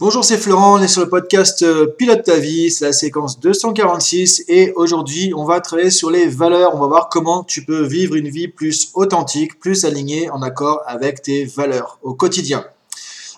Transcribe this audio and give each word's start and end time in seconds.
Bonjour, 0.00 0.24
c'est 0.24 0.38
Florent, 0.38 0.78
on 0.78 0.82
est 0.82 0.88
sur 0.88 1.02
le 1.02 1.10
podcast 1.10 1.60
euh, 1.60 1.86
Pilote 1.86 2.22
ta 2.22 2.38
vie, 2.38 2.70
c'est 2.70 2.86
la 2.86 2.92
séquence 2.94 3.38
246 3.38 4.44
et 4.48 4.72
aujourd'hui 4.74 5.34
on 5.36 5.44
va 5.44 5.60
travailler 5.60 5.90
sur 5.90 6.10
les 6.10 6.26
valeurs, 6.26 6.74
on 6.74 6.78
va 6.78 6.86
voir 6.86 7.10
comment 7.10 7.44
tu 7.44 7.66
peux 7.66 7.82
vivre 7.82 8.14
une 8.14 8.30
vie 8.30 8.48
plus 8.48 8.92
authentique, 8.94 9.60
plus 9.60 9.84
alignée 9.84 10.30
en 10.30 10.40
accord 10.40 10.80
avec 10.86 11.20
tes 11.20 11.44
valeurs 11.44 11.98
au 12.02 12.14
quotidien. 12.14 12.64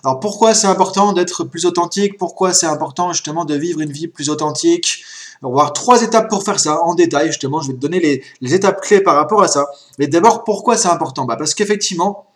Alors 0.05 0.21
pourquoi 0.21 0.53
c'est 0.53 0.67
important 0.67 1.11
d'être 1.11 1.43
plus 1.43 1.65
authentique? 1.65 2.17
Pourquoi 2.17 2.53
c'est 2.53 2.67
important 2.67 3.11
justement 3.11 3.43
de 3.43 3.55
vivre 3.55 3.81
une 3.81 3.91
vie 3.91 4.07
plus 4.07 4.29
authentique? 4.29 5.03
On 5.41 5.49
va 5.49 5.53
voir 5.53 5.73
trois 5.73 6.01
étapes 6.01 6.29
pour 6.29 6.45
faire 6.45 6.61
ça 6.61 6.81
en 6.81 6.95
détail 6.95 7.27
justement, 7.27 7.59
je 7.59 7.67
vais 7.67 7.73
te 7.73 7.79
donner 7.79 8.23
les, 8.39 8.53
étapes 8.53 8.79
clés 8.79 9.01
par 9.01 9.15
rapport 9.15 9.43
à 9.43 9.49
ça. 9.49 9.67
Mais 9.99 10.07
d'abord 10.07 10.45
pourquoi 10.45 10.77
c'est 10.77 10.87
important? 10.87 11.25
Bah 11.25 11.35
Parce 11.35 11.55
qu'effectivement, 11.55 12.32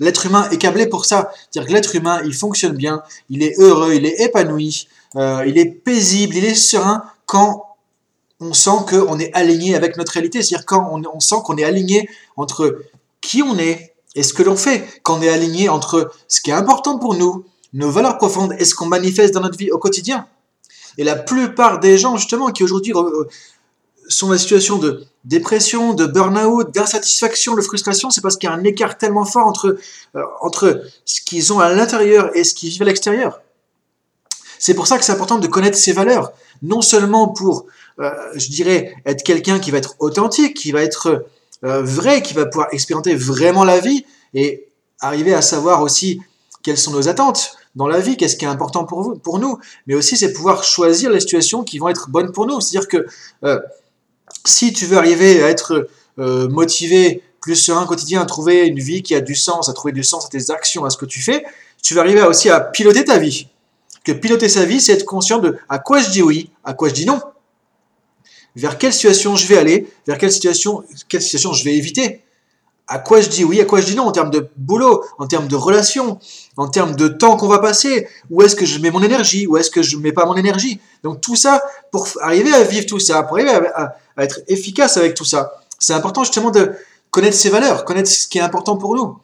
L'être 0.00 0.26
humain 0.26 0.48
est 0.50 0.58
câblé 0.58 0.86
pour 0.86 1.04
ça. 1.04 1.30
C'est-à-dire 1.50 1.68
que 1.68 1.74
l'être 1.74 1.94
humain, 1.94 2.20
il 2.24 2.34
fonctionne 2.34 2.76
bien, 2.76 3.02
il 3.30 3.42
est 3.42 3.58
heureux, 3.58 3.94
il 3.94 4.06
est 4.06 4.20
épanoui, 4.22 4.88
euh, 5.16 5.44
il 5.46 5.58
est 5.58 5.66
paisible, 5.66 6.36
il 6.36 6.44
est 6.44 6.54
serein 6.54 7.04
quand 7.26 7.64
on 8.40 8.52
sent 8.52 8.84
qu'on 8.88 9.18
est 9.18 9.32
aligné 9.32 9.74
avec 9.74 9.96
notre 9.96 10.12
réalité. 10.12 10.42
C'est-à-dire 10.42 10.66
quand 10.66 11.00
on, 11.12 11.20
sent 11.20 11.36
qu'on 11.44 11.56
est 11.56 11.64
aligné 11.64 12.08
entre 12.36 12.82
qui 13.20 13.42
on 13.42 13.58
est 13.58 13.94
et 14.14 14.22
ce 14.22 14.32
que 14.32 14.42
l'on 14.42 14.56
fait. 14.56 14.84
Quand 15.02 15.18
on 15.18 15.22
est 15.22 15.28
aligné 15.28 15.68
entre 15.68 16.10
ce 16.28 16.40
qui 16.40 16.50
est 16.50 16.54
important 16.54 16.98
pour 16.98 17.14
nous, 17.14 17.44
nos 17.72 17.90
valeurs 17.90 18.18
profondes 18.18 18.54
et 18.58 18.64
ce 18.64 18.74
qu'on 18.74 18.86
manifeste 18.86 19.34
dans 19.34 19.40
notre 19.40 19.58
vie 19.58 19.70
au 19.70 19.78
quotidien. 19.78 20.26
Et 20.98 21.04
la 21.04 21.16
plupart 21.16 21.78
des 21.78 21.98
gens, 21.98 22.16
justement, 22.16 22.50
qui 22.50 22.64
aujourd'hui 22.64 22.92
sont 24.08 24.26
dans 24.26 24.32
la 24.32 24.38
situation 24.38 24.78
de 24.78 25.04
dépression, 25.24 25.92
de 25.92 26.06
burn-out, 26.06 26.72
d'insatisfaction, 26.72 27.54
de 27.54 27.60
frustration, 27.60 28.10
c'est 28.10 28.20
parce 28.20 28.36
qu'il 28.36 28.48
y 28.48 28.52
a 28.52 28.54
un 28.54 28.64
écart 28.64 28.96
tellement 28.96 29.24
fort 29.24 29.46
entre, 29.46 29.76
euh, 30.14 30.22
entre 30.40 30.82
ce 31.04 31.20
qu'ils 31.20 31.52
ont 31.52 31.58
à 31.58 31.72
l'intérieur 31.72 32.30
et 32.34 32.44
ce 32.44 32.54
qu'ils 32.54 32.70
vivent 32.70 32.82
à 32.82 32.86
l'extérieur. 32.86 33.40
C'est 34.58 34.74
pour 34.74 34.86
ça 34.86 34.98
que 34.98 35.04
c'est 35.04 35.12
important 35.12 35.38
de 35.38 35.46
connaître 35.46 35.76
ses 35.76 35.92
valeurs, 35.92 36.32
non 36.62 36.80
seulement 36.80 37.28
pour, 37.28 37.66
euh, 38.00 38.10
je 38.34 38.48
dirais, 38.48 38.94
être 39.04 39.22
quelqu'un 39.22 39.58
qui 39.58 39.70
va 39.70 39.78
être 39.78 39.96
authentique, 39.98 40.56
qui 40.56 40.72
va 40.72 40.82
être 40.82 41.26
euh, 41.64 41.82
vrai, 41.82 42.22
qui 42.22 42.34
va 42.34 42.46
pouvoir 42.46 42.68
expérimenter 42.72 43.14
vraiment 43.14 43.64
la 43.64 43.80
vie 43.80 44.06
et 44.34 44.68
arriver 45.00 45.34
à 45.34 45.42
savoir 45.42 45.82
aussi 45.82 46.20
quelles 46.62 46.78
sont 46.78 46.92
nos 46.92 47.08
attentes 47.08 47.56
dans 47.74 47.86
la 47.86 48.00
vie, 48.00 48.16
qu'est-ce 48.16 48.36
qui 48.36 48.44
est 48.44 48.48
important 48.48 48.84
pour, 48.84 49.02
vous, 49.02 49.16
pour 49.16 49.38
nous, 49.38 49.58
mais 49.86 49.94
aussi 49.94 50.16
c'est 50.16 50.32
pouvoir 50.32 50.64
choisir 50.64 51.10
les 51.10 51.20
situations 51.20 51.62
qui 51.62 51.78
vont 51.78 51.88
être 51.88 52.08
bonnes 52.08 52.32
pour 52.32 52.46
nous. 52.46 52.60
C'est-à-dire 52.60 52.88
que 52.88 53.06
si 54.44 54.72
tu 54.72 54.86
veux 54.86 54.96
arriver 54.96 55.42
à 55.42 55.48
être 55.48 55.88
euh, 56.18 56.48
motivé, 56.48 57.22
plus 57.40 57.56
serein 57.56 57.86
quotidien, 57.86 58.22
à 58.22 58.26
trouver 58.26 58.66
une 58.66 58.78
vie 58.78 59.02
qui 59.02 59.14
a 59.14 59.20
du 59.20 59.34
sens, 59.34 59.68
à 59.68 59.72
trouver 59.72 59.92
du 59.92 60.02
sens 60.02 60.26
à 60.26 60.28
tes 60.28 60.50
actions, 60.50 60.84
à 60.84 60.90
ce 60.90 60.96
que 60.96 61.06
tu 61.06 61.20
fais, 61.20 61.44
tu 61.82 61.94
vas 61.94 62.00
arriver 62.00 62.22
aussi 62.22 62.50
à 62.50 62.60
piloter 62.60 63.04
ta 63.04 63.18
vie. 63.18 63.48
Que 64.04 64.12
piloter 64.12 64.48
sa 64.48 64.64
vie, 64.64 64.80
c'est 64.80 64.92
être 64.92 65.04
conscient 65.04 65.38
de 65.38 65.58
à 65.68 65.78
quoi 65.78 66.00
je 66.00 66.10
dis 66.10 66.22
oui, 66.22 66.50
à 66.64 66.74
quoi 66.74 66.88
je 66.88 66.94
dis 66.94 67.06
non. 67.06 67.20
Vers 68.54 68.78
quelle 68.78 68.92
situation 68.92 69.36
je 69.36 69.46
vais 69.46 69.58
aller, 69.58 69.86
vers 70.06 70.18
quelle 70.18 70.32
situation, 70.32 70.82
quelle 71.08 71.22
situation 71.22 71.52
je 71.52 71.64
vais 71.64 71.76
éviter 71.76 72.22
à 72.88 72.98
quoi 72.98 73.20
je 73.20 73.28
dis 73.28 73.44
oui, 73.44 73.60
à 73.60 73.64
quoi 73.64 73.80
je 73.80 73.86
dis 73.86 73.96
non 73.96 74.04
en 74.04 74.12
termes 74.12 74.30
de 74.30 74.48
boulot, 74.56 75.04
en 75.18 75.26
termes 75.26 75.48
de 75.48 75.56
relations, 75.56 76.18
en 76.56 76.68
termes 76.68 76.94
de 76.94 77.08
temps 77.08 77.36
qu'on 77.36 77.48
va 77.48 77.58
passer, 77.58 78.06
où 78.30 78.42
est-ce 78.42 78.54
que 78.54 78.64
je 78.64 78.78
mets 78.78 78.90
mon 78.90 79.02
énergie, 79.02 79.46
où 79.46 79.56
est-ce 79.56 79.70
que 79.70 79.82
je 79.82 79.96
mets 79.96 80.12
pas 80.12 80.24
mon 80.24 80.36
énergie. 80.36 80.80
Donc 81.02 81.20
tout 81.20 81.36
ça, 81.36 81.62
pour 81.90 82.08
arriver 82.20 82.52
à 82.52 82.62
vivre 82.62 82.86
tout 82.86 83.00
ça, 83.00 83.22
pour 83.24 83.36
arriver 83.36 83.50
à, 83.74 83.96
être 84.18 84.40
efficace 84.48 84.96
avec 84.96 85.14
tout 85.14 85.24
ça, 85.24 85.60
c'est 85.78 85.94
important 85.94 86.22
justement 86.24 86.50
de 86.50 86.72
connaître 87.10 87.36
ses 87.36 87.50
valeurs, 87.50 87.84
connaître 87.84 88.10
ce 88.10 88.28
qui 88.28 88.38
est 88.38 88.42
important 88.42 88.76
pour 88.76 88.94
nous. 88.94 89.18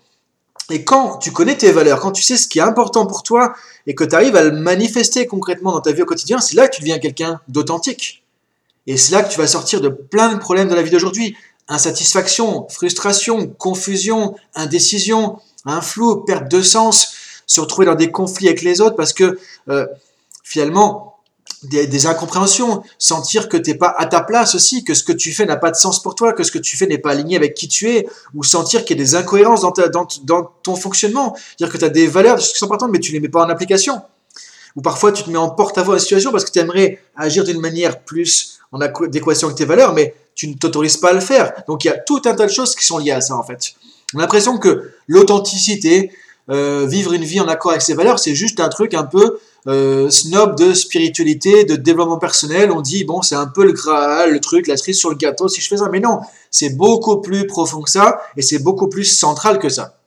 Et 0.71 0.85
quand 0.85 1.19
tu 1.19 1.33
connais 1.33 1.57
tes 1.57 1.73
valeurs, 1.73 2.01
quand 2.01 2.13
tu 2.13 2.23
sais 2.23 2.37
ce 2.37 2.49
qui 2.49 2.59
est 2.59 2.63
important 2.63 3.07
pour 3.07 3.23
toi 3.23 3.55
et 3.87 3.95
que 3.95 4.05
tu 4.05 4.15
arrives 4.15 4.37
à 4.37 4.43
le 4.43 4.53
manifester 4.53 5.27
concrètement 5.27 5.73
dans 5.73 5.81
ta 5.81 5.93
vie 5.93 6.03
au 6.03 6.07
quotidien, 6.07 6.41
c'est 6.41 6.57
là 6.57 6.69
que 6.69 6.77
tu 6.77 6.81
deviens 6.81 6.99
quelqu'un 6.99 7.41
d'authentique. 7.49 8.23
Et 8.87 8.97
c'est 8.97 9.13
là 9.13 9.23
que 9.23 9.33
tu 9.33 9.39
vas 9.39 9.47
sortir 9.47 9.81
de 9.81 9.89
plein 9.89 10.33
de 10.33 10.39
problèmes 10.39 10.69
de 10.69 10.75
la 10.75 10.83
vie 10.83 10.91
d'aujourd'hui 10.91 11.37
insatisfaction, 11.73 12.67
frustration, 12.69 13.49
confusion, 13.49 14.35
indécision, 14.55 15.39
un 15.65 15.81
flou, 15.81 16.17
perte 16.17 16.51
de 16.51 16.63
sens, 16.63 17.15
se 17.47 17.61
retrouver 17.61 17.87
dans 17.87 17.95
des 17.95 18.11
conflits 18.11 18.49
avec 18.49 18.63
les 18.63 18.81
autres 18.81 18.97
parce 18.97 19.13
que 19.13 19.39
euh, 19.69 19.87
finalement, 20.43 21.13
des, 21.65 22.07
incompréhensions, 22.07 22.83
sentir 22.99 23.49
que 23.49 23.57
tu 23.57 23.71
n'es 23.71 23.77
pas 23.77 23.95
à 23.97 24.07
ta 24.07 24.21
place 24.21 24.55
aussi, 24.55 24.83
que 24.83 24.95
ce 24.95 25.05
que 25.05 25.13
tu 25.13 25.33
fais 25.33 25.47
n'a 25.47 25.57
pas 25.57 25.71
de 25.71 25.77
sens 25.77 26.03
pour 26.03 26.15
toi, 26.15 26.33
que 26.33 26.43
ce 26.43 26.51
que 26.51 26.59
tu 26.59 26.77
fais 26.77 26.87
n'est 26.87 26.99
pas 26.99 27.11
aligné 27.11 27.37
avec 27.37 27.55
qui 27.55 27.69
tu 27.69 27.89
es, 27.91 28.09
ou 28.35 28.43
sentir 28.43 28.85
qu'il 28.85 28.99
y 28.99 29.01
a 29.01 29.05
des 29.05 29.15
incohérences 29.15 29.61
dans, 29.61 29.73
dans, 30.25 30.51
ton 30.63 30.75
fonctionnement, 30.75 31.37
dire 31.59 31.71
que 31.71 31.79
tu 31.79 31.85
as 31.85 31.89
des 31.89 32.09
valeurs 32.09 32.39
qui 32.39 32.57
sont 32.57 32.67
importantes 32.67 32.91
mais 32.91 32.99
tu 32.99 33.13
les 33.13 33.21
mets 33.21 33.29
pas 33.29 33.45
en 33.45 33.49
application. 33.49 34.03
Ou 34.75 34.81
parfois 34.81 35.13
tu 35.13 35.23
te 35.23 35.31
mets 35.31 35.39
en 35.39 35.51
porte-à-faux 35.51 35.93
à 35.93 35.95
la 35.95 36.01
situation 36.01 36.33
parce 36.33 36.45
que 36.45 36.51
tu 36.51 36.59
aimerais 36.59 36.99
agir 37.15 37.45
d'une 37.45 37.61
manière 37.61 38.01
plus 38.01 38.59
en 38.73 38.81
adéquation 38.81 39.49
avec 39.49 39.59
tes 39.59 39.65
valeurs, 39.67 39.93
mais 39.93 40.15
tu 40.35 40.49
ne 40.49 40.55
t'autorises 40.55 40.97
pas 40.97 41.11
à 41.11 41.13
le 41.13 41.21
faire. 41.21 41.53
Donc 41.69 41.85
il 41.85 41.89
y 41.89 41.91
a 41.91 41.99
tout 41.99 42.23
un 42.25 42.35
tas 42.35 42.47
de 42.47 42.53
choses 42.53 42.75
qui 42.75 42.85
sont 42.85 42.99
liées 42.99 43.13
à 43.13 43.21
ça 43.21 43.37
en 43.37 43.43
fait. 43.43 43.75
On 44.15 44.19
a 44.19 44.23
l'impression 44.23 44.59
que 44.59 44.91
l'authenticité, 45.07 46.11
euh, 46.51 46.87
vivre 46.87 47.13
une 47.13 47.25
vie 47.25 47.41
en 47.41 47.49
accord 47.49 47.71
avec 47.71 47.83
ses 47.83 47.95
valeurs, 47.95 48.19
c'est 48.19 48.35
juste 48.35 48.61
un 48.61 48.69
truc 48.69 48.95
un 48.95 49.05
peu 49.05 49.39
euh, 49.69 50.11
snob 50.11 50.57
de 50.57 50.75
spiritualité, 50.75 51.65
de 51.65 51.77
développement 51.77 52.19
personnel. 52.19 52.73
On 52.73 52.81
dit, 52.81 53.05
bon, 53.05 53.23
c'est 53.23 53.37
un 53.37 53.47
peu 53.47 53.65
le 53.65 53.73
graal, 53.73 54.33
le 54.33 54.41
truc, 54.41 54.67
la 54.67 54.77
cerise 54.77 54.99
sur 54.99 55.11
le 55.11 55.17
gâteau 55.17 55.49
si 55.49 55.61
je 55.61 55.69
fais 55.69 55.77
ça. 55.77 55.89
Mais 55.91 56.01
non, 56.01 56.21
c'est 56.51 56.77
beaucoup 56.77 57.21
plus 57.21 57.47
profond 57.47 57.81
que 57.81 57.91
ça 57.91 58.21
et 58.37 58.43
c'est 58.43 58.59
beaucoup 58.59 58.89
plus 58.89 59.05
central 59.05 59.59
que 59.59 59.69
ça. 59.69 59.99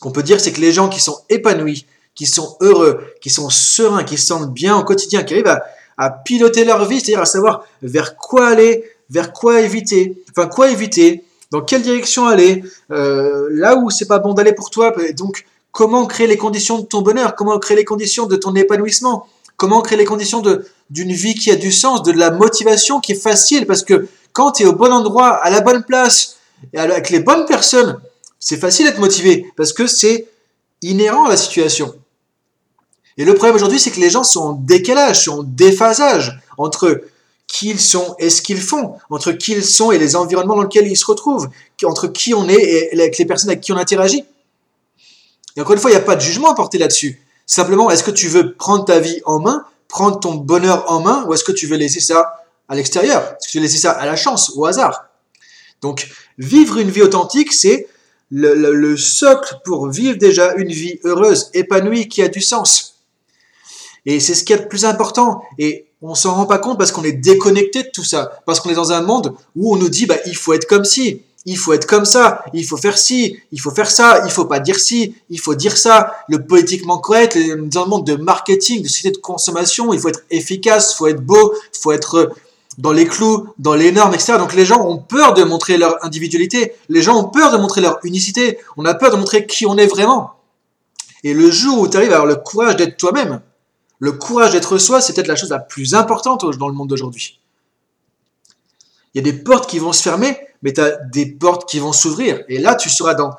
Qu'on 0.00 0.12
peut 0.12 0.22
dire, 0.22 0.40
c'est 0.40 0.52
que 0.52 0.60
les 0.60 0.72
gens 0.72 0.88
qui 0.88 1.00
sont 1.00 1.18
épanouis, 1.28 1.86
qui 2.14 2.26
sont 2.26 2.56
heureux, 2.60 3.00
qui 3.20 3.30
sont 3.30 3.50
sereins, 3.50 4.04
qui 4.04 4.18
se 4.18 4.26
sentent 4.26 4.52
bien 4.52 4.76
au 4.76 4.84
quotidien, 4.84 5.22
qui 5.22 5.34
arrivent 5.34 5.46
à, 5.48 5.62
à 5.98 6.10
piloter 6.10 6.64
leur 6.64 6.84
vie, 6.86 7.00
c'est-à-dire 7.00 7.20
à 7.20 7.26
savoir 7.26 7.64
vers 7.82 8.16
quoi 8.16 8.48
aller, 8.48 8.84
vers 9.10 9.32
quoi 9.32 9.60
éviter, 9.60 10.22
enfin 10.30 10.48
quoi 10.48 10.70
éviter, 10.70 11.24
dans 11.50 11.60
quelle 11.60 11.82
direction 11.82 12.26
aller, 12.26 12.64
euh, 12.90 13.48
là 13.50 13.76
où 13.76 13.90
c'est 13.90 14.06
pas 14.06 14.18
bon 14.18 14.32
d'aller 14.32 14.54
pour 14.54 14.70
toi. 14.70 14.94
Donc 15.14 15.44
comment 15.70 16.06
créer 16.06 16.26
les 16.26 16.38
conditions 16.38 16.78
de 16.78 16.86
ton 16.86 17.02
bonheur, 17.02 17.34
comment 17.34 17.58
créer 17.58 17.76
les 17.76 17.84
conditions 17.84 18.26
de 18.26 18.36
ton 18.36 18.54
épanouissement, 18.54 19.26
comment 19.56 19.80
créer 19.80 19.98
les 19.98 20.04
conditions 20.04 20.42
d'une 20.90 21.12
vie 21.12 21.34
qui 21.34 21.50
a 21.50 21.56
du 21.56 21.72
sens, 21.72 22.02
de 22.02 22.12
la 22.12 22.30
motivation 22.30 23.00
qui 23.00 23.12
est 23.12 23.22
facile, 23.22 23.66
parce 23.66 23.82
que 23.82 24.08
quand 24.32 24.52
tu 24.52 24.62
es 24.62 24.66
au 24.66 24.72
bon 24.72 24.92
endroit, 24.92 25.28
à 25.28 25.50
la 25.50 25.60
bonne 25.60 25.84
place, 25.84 26.38
et 26.72 26.78
avec 26.78 27.10
les 27.10 27.20
bonnes 27.20 27.44
personnes, 27.44 28.00
c'est 28.38 28.56
facile 28.56 28.86
d'être 28.86 28.98
motivé, 28.98 29.46
parce 29.56 29.72
que 29.72 29.86
c'est 29.86 30.26
inhérent 30.80 31.26
à 31.26 31.30
la 31.30 31.36
situation. 31.36 31.94
Et 33.18 33.24
le 33.24 33.34
problème 33.34 33.56
aujourd'hui, 33.56 33.78
c'est 33.78 33.90
que 33.90 34.00
les 34.00 34.10
gens 34.10 34.24
sont 34.24 34.40
en 34.40 34.52
décalage, 34.52 35.24
sont 35.24 35.40
en 35.40 35.42
déphasage 35.42 36.40
entre 36.58 37.02
qui 37.46 37.68
ils 37.68 37.80
sont 37.80 38.14
et 38.18 38.30
ce 38.30 38.40
qu'ils 38.40 38.60
font, 38.60 38.94
entre 39.10 39.32
qui 39.32 39.52
ils 39.52 39.64
sont 39.64 39.92
et 39.92 39.98
les 39.98 40.16
environnements 40.16 40.56
dans 40.56 40.62
lesquels 40.62 40.86
ils 40.86 40.96
se 40.96 41.04
retrouvent, 41.04 41.48
entre 41.84 42.06
qui 42.06 42.32
on 42.32 42.48
est 42.48 42.54
et 42.62 42.92
avec 42.98 43.18
les 43.18 43.26
personnes 43.26 43.50
avec 43.50 43.60
qui 43.60 43.72
on 43.72 43.76
interagit. 43.76 44.24
Et 45.56 45.60
encore 45.60 45.74
une 45.74 45.80
fois, 45.80 45.90
il 45.90 45.94
n'y 45.94 46.00
a 46.00 46.04
pas 46.04 46.16
de 46.16 46.20
jugement 46.20 46.50
à 46.50 46.54
porter 46.54 46.78
là-dessus. 46.78 47.20
Simplement, 47.46 47.90
est-ce 47.90 48.02
que 48.02 48.10
tu 48.10 48.28
veux 48.28 48.54
prendre 48.54 48.84
ta 48.84 49.00
vie 49.00 49.20
en 49.26 49.40
main, 49.40 49.66
prendre 49.88 50.18
ton 50.18 50.34
bonheur 50.34 50.90
en 50.90 51.00
main, 51.00 51.24
ou 51.26 51.34
est-ce 51.34 51.44
que 51.44 51.52
tu 51.52 51.66
veux 51.66 51.76
laisser 51.76 52.00
ça 52.00 52.44
à 52.68 52.74
l'extérieur? 52.74 53.22
Est-ce 53.22 53.48
que 53.48 53.52
tu 53.52 53.58
veux 53.58 53.64
laisser 53.64 53.78
ça 53.78 53.90
à 53.90 54.06
la 54.06 54.16
chance, 54.16 54.52
au 54.56 54.64
hasard? 54.64 55.04
Donc, 55.82 56.08
vivre 56.38 56.78
une 56.78 56.90
vie 56.90 57.02
authentique, 57.02 57.52
c'est 57.52 57.88
le, 58.30 58.54
le 58.54 58.96
socle 58.96 59.56
pour 59.64 59.88
vivre 59.90 60.16
déjà 60.16 60.54
une 60.54 60.72
vie 60.72 60.98
heureuse, 61.04 61.50
épanouie, 61.52 62.08
qui 62.08 62.22
a 62.22 62.28
du 62.28 62.40
sens. 62.40 62.91
Et 64.06 64.20
c'est 64.20 64.34
ce 64.34 64.44
qui 64.44 64.52
est 64.52 64.58
le 64.58 64.68
plus 64.68 64.84
important. 64.84 65.42
Et 65.58 65.86
on 66.00 66.14
s'en 66.14 66.34
rend 66.34 66.46
pas 66.46 66.58
compte 66.58 66.78
parce 66.78 66.90
qu'on 66.92 67.04
est 67.04 67.12
déconnecté 67.12 67.84
de 67.84 67.88
tout 67.92 68.04
ça. 68.04 68.40
Parce 68.46 68.60
qu'on 68.60 68.70
est 68.70 68.74
dans 68.74 68.92
un 68.92 69.02
monde 69.02 69.34
où 69.54 69.72
on 69.74 69.76
nous 69.76 69.88
dit, 69.88 70.06
bah, 70.06 70.16
il 70.26 70.36
faut 70.36 70.52
être 70.52 70.66
comme 70.66 70.84
ci, 70.84 71.22
il 71.44 71.56
faut 71.56 71.72
être 71.72 71.86
comme 71.86 72.04
ça, 72.04 72.44
il 72.52 72.64
faut 72.64 72.76
faire 72.76 72.98
ci, 72.98 73.36
il 73.50 73.60
faut 73.60 73.70
faire 73.70 73.90
ça, 73.90 74.22
il 74.24 74.30
faut 74.30 74.44
pas 74.44 74.60
dire 74.60 74.78
ci, 74.78 75.14
il 75.30 75.40
faut 75.40 75.54
dire 75.54 75.76
ça. 75.76 76.14
Le 76.28 76.44
politiquement 76.44 76.98
correct, 76.98 77.38
dans 77.56 77.82
un 77.84 77.86
monde 77.86 78.06
de 78.06 78.16
marketing, 78.16 78.82
de 78.82 78.88
société 78.88 79.10
de 79.10 79.18
consommation, 79.18 79.92
il 79.92 80.00
faut 80.00 80.08
être 80.08 80.24
efficace, 80.30 80.94
faut 80.94 81.06
être 81.06 81.20
beau, 81.20 81.54
faut 81.80 81.92
être 81.92 82.32
dans 82.78 82.92
les 82.92 83.06
clous, 83.06 83.48
dans 83.58 83.74
les 83.74 83.92
normes, 83.92 84.14
etc. 84.14 84.34
Donc 84.38 84.54
les 84.54 84.64
gens 84.64 84.86
ont 84.86 84.98
peur 84.98 85.34
de 85.34 85.44
montrer 85.44 85.76
leur 85.76 86.04
individualité, 86.04 86.72
les 86.88 87.02
gens 87.02 87.18
ont 87.18 87.28
peur 87.28 87.52
de 87.52 87.56
montrer 87.58 87.80
leur 87.80 87.98
unicité, 88.04 88.58
on 88.76 88.84
a 88.84 88.94
peur 88.94 89.10
de 89.10 89.16
montrer 89.16 89.46
qui 89.46 89.66
on 89.66 89.76
est 89.76 89.86
vraiment. 89.86 90.32
Et 91.24 91.34
le 91.34 91.50
jour 91.50 91.78
où 91.78 91.88
tu 91.88 91.96
arrives 91.96 92.12
à 92.12 92.16
avoir 92.16 92.26
le 92.26 92.36
courage 92.36 92.76
d'être 92.76 92.96
toi-même, 92.96 93.40
le 94.02 94.10
courage 94.10 94.50
d'être 94.50 94.78
soi, 94.78 95.00
c'est 95.00 95.12
peut-être 95.12 95.28
la 95.28 95.36
chose 95.36 95.50
la 95.50 95.60
plus 95.60 95.94
importante 95.94 96.44
dans 96.58 96.66
le 96.66 96.74
monde 96.74 96.88
d'aujourd'hui. 96.88 97.38
Il 99.14 99.24
y 99.24 99.28
a 99.28 99.32
des 99.32 99.38
portes 99.38 99.70
qui 99.70 99.78
vont 99.78 99.92
se 99.92 100.02
fermer, 100.02 100.36
mais 100.62 100.72
tu 100.72 100.80
as 100.80 100.96
des 101.12 101.24
portes 101.24 101.68
qui 101.68 101.78
vont 101.78 101.92
s'ouvrir. 101.92 102.42
Et 102.48 102.58
là, 102.58 102.74
tu 102.74 102.90
seras 102.90 103.14
dans, 103.14 103.36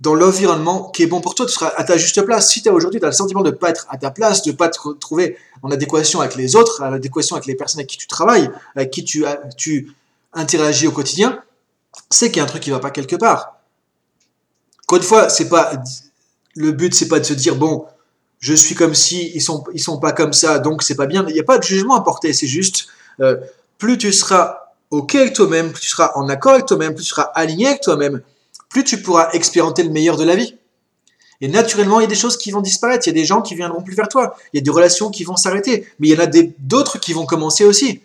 dans 0.00 0.14
l'environnement 0.14 0.90
qui 0.90 1.02
est 1.02 1.08
bon 1.08 1.20
pour 1.20 1.34
toi, 1.34 1.46
tu 1.46 1.52
seras 1.52 1.72
à 1.76 1.82
ta 1.82 1.96
juste 1.96 2.22
place. 2.22 2.48
Si 2.48 2.62
tu 2.62 2.68
as 2.68 2.72
aujourd'hui 2.72 3.00
le 3.00 3.10
sentiment 3.10 3.42
de 3.42 3.50
ne 3.50 3.56
pas 3.56 3.70
être 3.70 3.88
à 3.88 3.98
ta 3.98 4.12
place, 4.12 4.42
de 4.42 4.52
ne 4.52 4.56
pas 4.56 4.68
te 4.68 4.78
retrouver 4.78 5.36
en 5.64 5.72
adéquation 5.72 6.20
avec 6.20 6.36
les 6.36 6.54
autres, 6.54 6.80
en 6.80 6.92
adéquation 6.92 7.34
avec 7.34 7.46
les 7.46 7.56
personnes 7.56 7.80
avec 7.80 7.90
qui 7.90 7.98
tu 7.98 8.06
travailles, 8.06 8.48
avec 8.76 8.92
qui 8.92 9.04
tu, 9.04 9.24
tu 9.56 9.92
interagis 10.32 10.86
au 10.86 10.92
quotidien, 10.92 11.42
c'est 12.08 12.28
qu'il 12.28 12.36
y 12.36 12.40
a 12.40 12.44
un 12.44 12.46
truc 12.46 12.62
qui 12.62 12.70
ne 12.70 12.76
va 12.76 12.80
pas 12.80 12.92
quelque 12.92 13.16
part. 13.16 13.56
Encore 14.84 14.98
une 14.98 15.04
fois, 15.04 15.28
c'est 15.28 15.48
pas 15.48 15.72
le 16.54 16.70
but, 16.70 16.94
c'est 16.94 17.08
pas 17.08 17.18
de 17.18 17.24
se 17.24 17.34
dire, 17.34 17.56
bon, 17.56 17.84
je 18.40 18.54
suis 18.54 18.74
comme 18.74 18.94
si, 18.94 19.32
ils 19.34 19.40
sont, 19.40 19.64
ils 19.74 19.80
sont 19.80 19.98
pas 19.98 20.12
comme 20.12 20.32
ça, 20.32 20.58
donc 20.58 20.82
c'est 20.82 20.94
pas 20.94 21.06
bien. 21.06 21.24
Il 21.28 21.34
n'y 21.34 21.40
a 21.40 21.44
pas 21.44 21.58
de 21.58 21.64
jugement 21.64 21.96
à 21.96 22.02
porter, 22.02 22.32
c'est 22.32 22.46
juste, 22.46 22.86
euh, 23.20 23.36
plus 23.78 23.98
tu 23.98 24.12
seras 24.12 24.58
OK 24.90 25.14
avec 25.16 25.34
toi-même, 25.34 25.72
plus 25.72 25.82
tu 25.82 25.88
seras 25.88 26.12
en 26.14 26.28
accord 26.28 26.52
avec 26.52 26.66
toi-même, 26.66 26.94
plus 26.94 27.04
tu 27.04 27.10
seras 27.10 27.30
aligné 27.34 27.66
avec 27.66 27.80
toi-même, 27.80 28.22
plus 28.68 28.84
tu 28.84 29.02
pourras 29.02 29.30
expérimenter 29.32 29.82
le 29.82 29.90
meilleur 29.90 30.16
de 30.16 30.24
la 30.24 30.36
vie. 30.36 30.54
Et 31.40 31.48
naturellement, 31.48 32.00
il 32.00 32.04
y 32.04 32.06
a 32.06 32.08
des 32.08 32.16
choses 32.16 32.36
qui 32.36 32.50
vont 32.50 32.60
disparaître, 32.60 33.06
il 33.06 33.10
y 33.10 33.16
a 33.16 33.20
des 33.20 33.24
gens 33.24 33.42
qui 33.42 33.54
viendront 33.54 33.82
plus 33.82 33.94
vers 33.94 34.08
toi, 34.08 34.36
il 34.52 34.58
y 34.58 34.60
a 34.60 34.62
des 34.62 34.70
relations 34.70 35.10
qui 35.10 35.24
vont 35.24 35.36
s'arrêter, 35.36 35.86
mais 35.98 36.08
il 36.08 36.14
y 36.14 36.16
en 36.16 36.24
a 36.24 36.26
d'autres 36.58 36.98
qui 36.98 37.12
vont 37.12 37.26
commencer 37.26 37.64
aussi. 37.64 38.00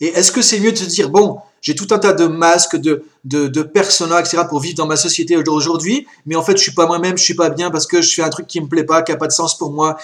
Et 0.00 0.06
est-ce 0.06 0.32
que 0.32 0.42
c'est 0.42 0.58
mieux 0.58 0.72
de 0.72 0.76
se 0.76 0.84
dire, 0.84 1.10
bon, 1.10 1.38
j'ai 1.62 1.76
tout 1.76 1.86
un 1.92 1.98
tas 1.98 2.12
de 2.12 2.26
masques, 2.26 2.76
de, 2.76 3.04
de, 3.24 3.46
de 3.46 3.60
etc. 3.62 4.42
pour 4.48 4.60
vivre 4.60 4.74
dans 4.74 4.86
ma 4.86 4.96
société 4.96 5.36
aujourd'hui, 5.36 6.06
mais 6.26 6.34
en 6.34 6.42
fait, 6.42 6.56
je 6.56 6.62
suis 6.62 6.72
pas 6.72 6.86
moi-même, 6.86 7.16
je 7.16 7.22
suis 7.22 7.34
pas 7.34 7.50
bien 7.50 7.70
parce 7.70 7.86
que 7.86 8.02
je 8.02 8.12
fais 8.12 8.22
un 8.22 8.30
truc 8.30 8.48
qui 8.48 8.60
me 8.60 8.66
plaît 8.66 8.84
pas, 8.84 9.02
qui 9.02 9.12
a 9.12 9.16
pas 9.16 9.28
de 9.28 9.32
sens 9.32 9.56
pour 9.56 9.72
moi. 9.72 9.96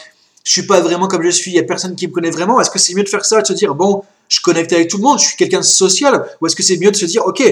Je 0.44 0.52
suis 0.52 0.66
pas 0.66 0.80
vraiment 0.80 1.08
comme 1.08 1.22
je 1.24 1.30
suis, 1.30 1.50
il 1.50 1.56
y 1.56 1.58
a 1.58 1.64
personne 1.64 1.96
qui 1.96 2.06
me 2.06 2.12
connaît 2.12 2.30
vraiment. 2.30 2.60
Est-ce 2.60 2.70
que 2.70 2.78
c'est 2.78 2.94
mieux 2.94 3.02
de 3.02 3.08
faire 3.08 3.24
ça, 3.24 3.42
de 3.42 3.46
se 3.46 3.52
dire, 3.52 3.74
bon, 3.74 4.04
je 4.28 4.40
connecte 4.40 4.72
avec 4.72 4.88
tout 4.88 4.98
le 4.98 5.02
monde, 5.02 5.18
je 5.18 5.24
suis 5.24 5.36
quelqu'un 5.36 5.58
de 5.58 5.64
social, 5.64 6.24
ou 6.40 6.46
est-ce 6.46 6.54
que 6.54 6.62
c'est 6.62 6.78
mieux 6.78 6.92
de 6.92 6.96
se 6.96 7.06
dire, 7.06 7.26
ok, 7.26 7.42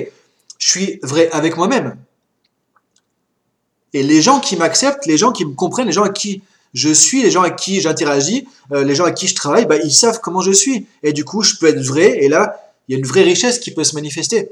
je 0.59 0.67
suis 0.67 1.01
vrai 1.03 1.29
avec 1.33 1.57
moi-même? 1.57 1.97
Et 3.93 4.05
les 4.05 4.23
gens 4.23 4.39
qui 4.39 4.57
m'acceptent, 4.57 5.07
les 5.07 5.19
gens 5.19 5.33
qui 5.33 5.45
me 5.45 5.55
comprennent, 5.55 5.87
les 5.87 5.93
gens 5.93 6.05
à 6.05 6.11
qui 6.11 6.43
je 6.75 6.91
suis, 6.91 7.23
les 7.23 7.31
gens 7.31 7.43
avec 7.43 7.57
qui 7.57 7.81
j'interagis, 7.81 8.47
euh, 8.73 8.85
les 8.85 8.95
gens 8.95 9.05
avec 9.05 9.17
qui 9.17 9.27
je 9.27 9.35
travaille, 9.35 9.67
bah, 9.67 9.77
ils 9.83 9.93
savent 9.93 10.21
comment 10.21 10.43
je 10.43 10.53
suis. 10.53 10.87
Et 11.03 11.13
du 11.13 11.25
coup, 11.25 11.43
je 11.43 11.57
peux 11.57 11.67
être 11.67 11.81
vrai, 11.81 12.23
et 12.23 12.29
là, 12.29 12.66
il 12.89 12.93
y 12.93 12.95
a 12.95 12.99
une 12.99 13.07
vraie 13.07 13.23
richesse 13.23 13.59
qui 13.59 13.73
peut 13.73 13.85
se 13.85 13.95
manifester. 13.95 14.51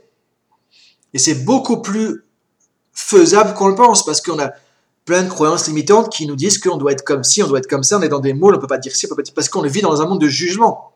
Et 1.13 1.19
c'est 1.19 1.45
beaucoup 1.45 1.81
plus 1.81 2.25
faisable 2.93 3.55
qu'on 3.55 3.69
le 3.69 3.75
pense, 3.75 4.05
parce 4.05 4.21
qu'on 4.21 4.39
a 4.39 4.53
plein 5.05 5.23
de 5.23 5.29
croyances 5.29 5.67
limitantes 5.67 6.11
qui 6.11 6.27
nous 6.27 6.37
disent 6.37 6.59
qu'on 6.59 6.77
doit 6.77 6.93
être 6.93 7.05
comme 7.05 7.25
ci, 7.25 7.43
on 7.43 7.47
doit 7.47 7.59
être 7.59 7.67
comme 7.67 7.83
ça, 7.83 7.99
on 7.99 8.03
est 8.03 8.09
dans 8.09 8.21
des 8.21 8.33
mots, 8.33 8.49
on 8.49 8.53
ne 8.53 8.57
peut 8.57 8.67
pas 8.67 8.79
dire 8.79 8.95
ci, 8.95 9.07
on 9.07 9.09
peut 9.11 9.17
pas 9.17 9.23
dire... 9.23 9.35
parce 9.35 9.49
qu'on 9.49 9.63
vit 9.63 9.83
dans 9.83 10.01
un 10.01 10.07
monde 10.07 10.21
de 10.21 10.29
jugement. 10.29 10.93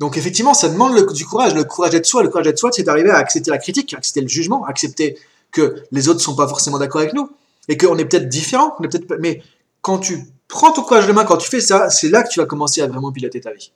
Donc 0.00 0.16
effectivement, 0.16 0.52
ça 0.52 0.68
demande 0.68 1.12
du 1.12 1.24
courage, 1.24 1.54
le 1.54 1.64
courage 1.64 1.92
d'être 1.92 2.06
soi. 2.06 2.22
Le 2.22 2.28
courage 2.28 2.44
d'être 2.44 2.58
soi, 2.58 2.70
c'est 2.72 2.82
d'arriver 2.82 3.10
à 3.10 3.16
accepter 3.16 3.50
la 3.50 3.58
critique, 3.58 3.94
accepter 3.94 4.20
le 4.20 4.28
jugement, 4.28 4.64
accepter 4.66 5.18
que 5.52 5.82
les 5.92 6.08
autres 6.08 6.18
ne 6.18 6.24
sont 6.24 6.36
pas 6.36 6.48
forcément 6.48 6.78
d'accord 6.78 7.00
avec 7.00 7.14
nous, 7.14 7.30
et 7.68 7.78
qu'on 7.78 7.96
est 7.96 8.04
peut-être 8.04 8.28
différent, 8.28 8.76
mais 9.20 9.42
quand 9.80 9.98
tu 9.98 10.26
prends 10.48 10.72
ton 10.72 10.82
courage 10.82 11.06
de 11.06 11.12
main, 11.12 11.24
quand 11.24 11.38
tu 11.38 11.48
fais 11.48 11.60
ça, 11.60 11.88
c'est 11.90 12.08
là 12.08 12.22
que 12.22 12.28
tu 12.28 12.40
vas 12.40 12.46
commencer 12.46 12.82
à 12.82 12.86
vraiment 12.86 13.12
piloter 13.12 13.40
ta 13.40 13.52
vie. 13.52 13.72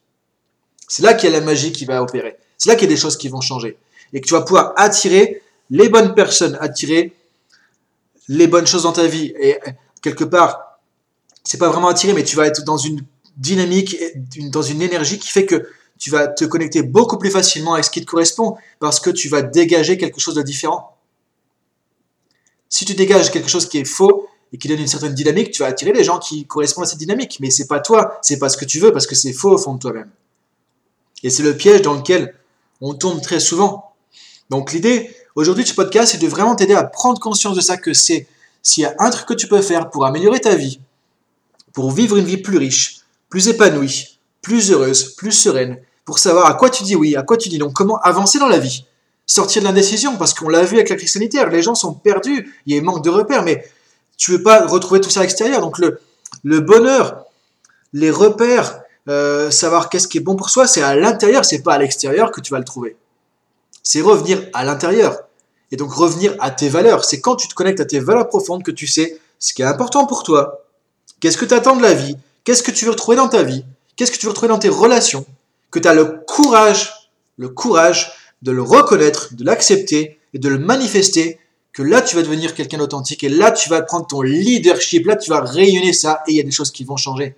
C'est 0.91 1.05
là 1.05 1.15
qu'il 1.15 1.31
y 1.31 1.33
a 1.33 1.39
la 1.39 1.45
magie 1.47 1.71
qui 1.71 1.85
va 1.85 2.03
opérer. 2.03 2.37
C'est 2.59 2.69
là 2.69 2.75
qu'il 2.75 2.89
y 2.89 2.93
a 2.93 2.95
des 2.97 3.01
choses 3.01 3.17
qui 3.17 3.29
vont 3.29 3.41
changer. 3.41 3.79
Et 4.13 4.21
que 4.21 4.27
tu 4.27 4.35
vas 4.35 4.43
pouvoir 4.43 4.73
attirer 4.77 5.41
les 5.71 5.89
bonnes 5.89 6.17
personnes, 6.17 6.59
attirer 6.61 7.13
les 8.27 8.49
bonnes 8.49 8.67
choses 8.67 8.83
dans 8.83 8.93
ta 8.93 9.07
vie. 9.07 9.33
Et 9.41 9.57
quelque 10.03 10.25
part, 10.25 10.81
c'est 11.45 11.59
pas 11.59 11.69
vraiment 11.69 11.87
attirer, 11.87 12.13
mais 12.13 12.25
tu 12.25 12.35
vas 12.35 12.49
être 12.49 12.65
dans 12.65 12.77
une 12.77 13.05
dynamique, 13.37 13.97
dans 14.51 14.63
une 14.63 14.83
énergie 14.83 15.21
qui 15.21 15.29
fait 15.29 15.47
que 15.47 15.69
tu 16.01 16.11
vas 16.11 16.27
te 16.27 16.45
connecter 16.45 16.83
beaucoup 16.83 17.19
plus 17.19 17.31
facilement 17.31 17.75
avec 17.75 17.85
ce 17.85 17.91
qui 17.91 18.01
te 18.01 18.07
correspond 18.07 18.57
parce 18.81 18.99
que 18.99 19.11
tu 19.11 19.29
vas 19.29 19.43
dégager 19.43 19.97
quelque 19.97 20.19
chose 20.19 20.35
de 20.35 20.43
différent. 20.43 20.97
Si 22.69 22.85
tu 22.85 22.95
dégages 22.95 23.31
quelque 23.31 23.49
chose 23.49 23.69
qui 23.69 23.79
est 23.79 23.85
faux 23.85 24.29
et 24.53 24.59
qui 24.59 24.67
donne 24.67 24.81
une 24.81 24.89
certaine 24.89 25.15
dynamique, 25.15 25.53
tu 25.53 25.63
vas 25.63 25.69
attirer 25.69 25.93
les 25.93 26.03
gens 26.03 26.19
qui 26.19 26.47
correspondent 26.47 26.87
à 26.87 26.89
cette 26.89 26.99
dynamique. 26.99 27.39
Mais 27.39 27.51
c'est 27.51 27.69
pas 27.69 27.79
toi, 27.79 28.19
c'est 28.23 28.41
pas 28.41 28.49
ce 28.49 28.57
que 28.57 28.65
tu 28.65 28.81
veux 28.81 28.93
parce 28.93 29.07
que 29.07 29.15
c'est 29.15 29.33
faux 29.33 29.53
au 29.53 29.59
fond 29.59 29.75
de 29.75 29.79
toi-même. 29.79 30.11
Et 31.23 31.31
c'est 31.31 31.43
le 31.43 31.57
piège 31.57 31.83
dans 31.83 31.95
lequel 31.95 32.35
on 32.81 32.95
tombe 32.95 33.21
très 33.21 33.41
souvent. 33.41 33.93
Donc 34.49 34.73
l'idée 34.73 35.15
aujourd'hui 35.35 35.65
de 35.65 35.69
ce 35.69 35.75
podcast, 35.75 36.13
c'est 36.13 36.19
de 36.19 36.27
vraiment 36.27 36.57
t'aider 36.57 36.75
à 36.75 36.85
prendre 36.85 37.21
conscience 37.21 37.57
de 37.57 37.61
ça, 37.61 37.77
que 37.77 37.93
c'est 37.93 38.27
s'il 38.63 38.83
y 38.83 38.87
a 38.87 38.95
un 38.99 39.11
truc 39.11 39.27
que 39.27 39.35
tu 39.35 39.49
peux 39.49 39.63
faire 39.63 39.91
pour 39.91 40.07
améliorer 40.07 40.41
ta 40.41 40.55
vie, 40.55 40.81
pour 41.73 41.91
vivre 41.93 42.17
une 42.17 42.25
vie 42.25 42.39
plus 42.39 42.59
riche, 42.59 43.01
plus 43.29 43.49
épanouie, 43.49 44.19
plus 44.43 44.71
heureuse, 44.71 45.15
plus 45.15 45.33
sereine, 45.33 45.79
pour 46.05 46.19
savoir 46.19 46.47
à 46.47 46.55
quoi 46.55 46.71
tu 46.71 46.83
dis 46.83 46.97
oui, 46.97 47.17
à 47.17 47.23
quoi 47.23 47.37
tu 47.37 47.49
dis 47.49 47.59
non, 47.59 47.71
comment 47.71 47.99
avancer 48.01 48.39
dans 48.39 48.49
la 48.49 48.59
vie, 48.59 48.85
sortir 49.27 49.63
de 49.63 49.69
l'indécision, 49.69 50.17
parce 50.17 50.35
qu'on 50.35 50.49
l'a 50.49 50.65
vu 50.65 50.77
avec 50.77 50.89
la 50.89 50.97
crise 50.97 51.13
sanitaire, 51.13 51.49
les 51.51 51.63
gens 51.63 51.75
sont 51.75 51.95
perdus, 51.95 52.55
il 52.67 52.75
y 52.75 52.79
a 52.79 52.81
un 52.81 52.85
manque 52.85 53.05
de 53.05 53.11
repères, 53.11 53.45
mais 53.45 53.65
tu 54.17 54.33
veux 54.33 54.43
pas 54.43 54.67
retrouver 54.67 55.01
tout 55.01 55.11
ça 55.11 55.21
à 55.21 55.23
l'extérieur. 55.23 55.61
Donc 55.61 55.79
le 55.79 56.61
bonheur, 56.61 57.25
les 57.93 58.11
repères, 58.11 58.80
euh, 59.09 59.51
savoir 59.51 59.89
qu'est-ce 59.89 60.09
qui 60.09 60.19
est 60.19 60.23
bon 60.23 60.37
pour 60.37 60.51
soi, 60.51 60.67
c'est 60.67 60.83
à 60.83 60.95
l'intérieur, 60.95 61.45
c'est 61.45 61.63
pas 61.63 61.75
à 61.75 61.79
l'extérieur 61.79 62.31
que 62.31 62.41
tu 62.41 62.53
vas 62.53 62.59
le 62.59 62.65
trouver. 62.65 62.97
C'est 63.83 64.01
revenir 64.01 64.43
à 64.53 64.65
l'intérieur. 64.65 65.19
Et 65.73 65.77
donc 65.77 65.93
revenir 65.93 66.35
à 66.41 66.51
tes 66.51 66.69
valeurs. 66.69 67.05
C'est 67.05 67.21
quand 67.21 67.37
tu 67.37 67.49
te 67.49 67.55
connectes 67.55 67.81
à 67.81 67.85
tes 67.85 68.01
valeurs 68.01 68.29
profondes 68.29 68.63
que 68.63 68.71
tu 68.71 68.87
sais 68.87 69.19
ce 69.39 69.55
qui 69.55 69.63
est 69.63 69.67
important 69.67 70.07
pour 70.07 70.23
toi. 70.23 70.65
Qu'est-ce 71.21 71.39
que 71.39 71.45
tu 71.45 71.55
attends 71.55 71.77
de 71.77 71.83
la 71.83 71.95
vie? 71.95 72.17
Qu'est-ce 72.45 72.63
que 72.63 72.71
tu 72.71 72.85
veux 72.85 72.91
retrouver 72.91 73.17
dans 73.17 73.29
ta 73.29 73.43
vie? 73.43 73.65
Qu'est-ce 73.97 74.11
que 74.11 74.17
tu 74.17 74.27
veux 74.27 74.31
retrouver 74.31 74.49
dans 74.49 74.59
tes 74.59 74.69
relations? 74.69 75.25
Que 75.71 75.79
tu 75.79 75.87
as 75.87 75.95
le 75.95 76.23
courage, 76.27 76.93
le 77.37 77.49
courage 77.49 78.13
de 78.43 78.51
le 78.51 78.63
reconnaître, 78.63 79.35
de 79.35 79.45
l'accepter 79.45 80.19
et 80.35 80.39
de 80.39 80.49
le 80.49 80.59
manifester 80.59 81.39
que 81.73 81.83
là 81.83 82.01
tu 82.01 82.17
vas 82.17 82.23
devenir 82.23 82.55
quelqu'un 82.55 82.79
d'authentique 82.79 83.23
et 83.23 83.29
là 83.29 83.53
tu 83.53 83.69
vas 83.69 83.83
prendre 83.83 84.07
ton 84.07 84.23
leadership, 84.23 85.07
là 85.07 85.17
tu 85.17 85.31
vas 85.31 85.41
rayonner 85.41 85.93
ça 85.93 86.23
et 86.27 86.33
il 86.33 86.37
y 86.37 86.41
a 86.41 86.43
des 86.43 86.51
choses 86.51 86.71
qui 86.71 86.85
vont 86.85 86.97
changer. 86.97 87.37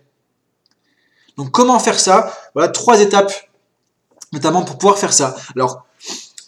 Donc 1.36 1.50
comment 1.50 1.78
faire 1.78 1.98
ça? 1.98 2.32
Voilà 2.54 2.68
trois 2.68 3.00
étapes, 3.00 3.32
notamment 4.32 4.62
pour 4.62 4.78
pouvoir 4.78 4.98
faire 4.98 5.12
ça. 5.12 5.36
Alors, 5.56 5.84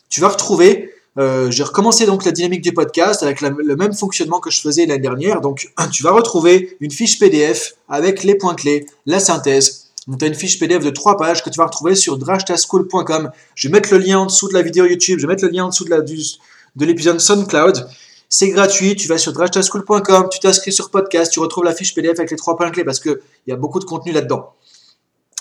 tu 0.09 0.21
vas 0.21 0.29
retrouver, 0.29 0.95
euh, 1.19 1.51
j'ai 1.51 1.63
recommencé 1.63 2.07
donc 2.07 2.25
la 2.25 2.33
dynamique 2.33 2.61
du 2.61 2.73
podcast 2.73 3.23
avec 3.23 3.41
le 3.41 3.77
même 3.77 3.95
fonctionnement 3.95 4.41
que 4.41 4.51
je 4.51 4.61
faisais 4.61 4.87
l'année 4.87 5.01
dernière. 5.01 5.41
Donc 5.41 5.73
tu 5.93 6.03
vas 6.03 6.13
retrouver 6.13 6.77
une 6.81 6.91
fiche 6.91 7.19
PDF 7.19 7.75
avec 7.89 8.25
les 8.25 8.35
points 8.35 8.55
clés, 8.55 8.87
la 9.07 9.21
synthèse. 9.21 9.85
Donc 10.07 10.19
tu 10.19 10.25
as 10.25 10.29
une 10.29 10.35
fiche 10.35 10.59
PDF 10.59 10.85
de 10.85 10.91
trois 10.91 11.17
pages 11.17 11.43
que 11.43 11.51
tu 11.51 11.59
vas 11.59 11.67
retrouver 11.67 11.95
sur 11.95 12.19
drashtaschool.com. 12.19 13.31
Je 13.55 13.69
vais 13.69 13.73
mettre 13.73 13.93
le 13.93 13.99
lien 13.99 14.19
en 14.19 14.27
dessous 14.27 14.49
de 14.49 14.55
la 14.55 14.63
vidéo 14.63 14.85
YouTube, 14.85 15.19
je 15.19 15.27
vais 15.27 15.33
mettre 15.33 15.45
le 15.45 15.51
lien 15.51 15.65
en 15.65 15.69
dessous 15.69 15.85
de, 15.85 15.91
la, 15.91 16.01
de 16.01 16.85
l'épisode 16.85 17.21
SoundCloud. 17.21 17.89
C'est 18.29 18.51
gratuit, 18.51 18.97
tu 18.97 19.09
vas 19.09 19.17
sur 19.17 19.33
drashtaschool.com, 19.33 20.29
tu 20.31 20.41
t'inscris 20.41 20.73
sur 20.73 20.91
podcast, 20.91 21.33
tu 21.33 21.41
retrouves 21.41 21.65
la 21.65 21.75
fiche 21.75 21.95
PDF 21.95 22.19
avec 22.19 22.31
les 22.31 22.37
trois 22.37 22.57
points 22.57 22.71
clés 22.71 22.85
parce 22.85 23.01
qu'il 23.01 23.19
y 23.47 23.53
a 23.53 23.57
beaucoup 23.57 23.79
de 23.79 23.85
contenu 23.85 24.13
là-dedans. 24.13 24.53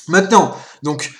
Maintenant, 0.08 0.56
donc, 0.82 1.12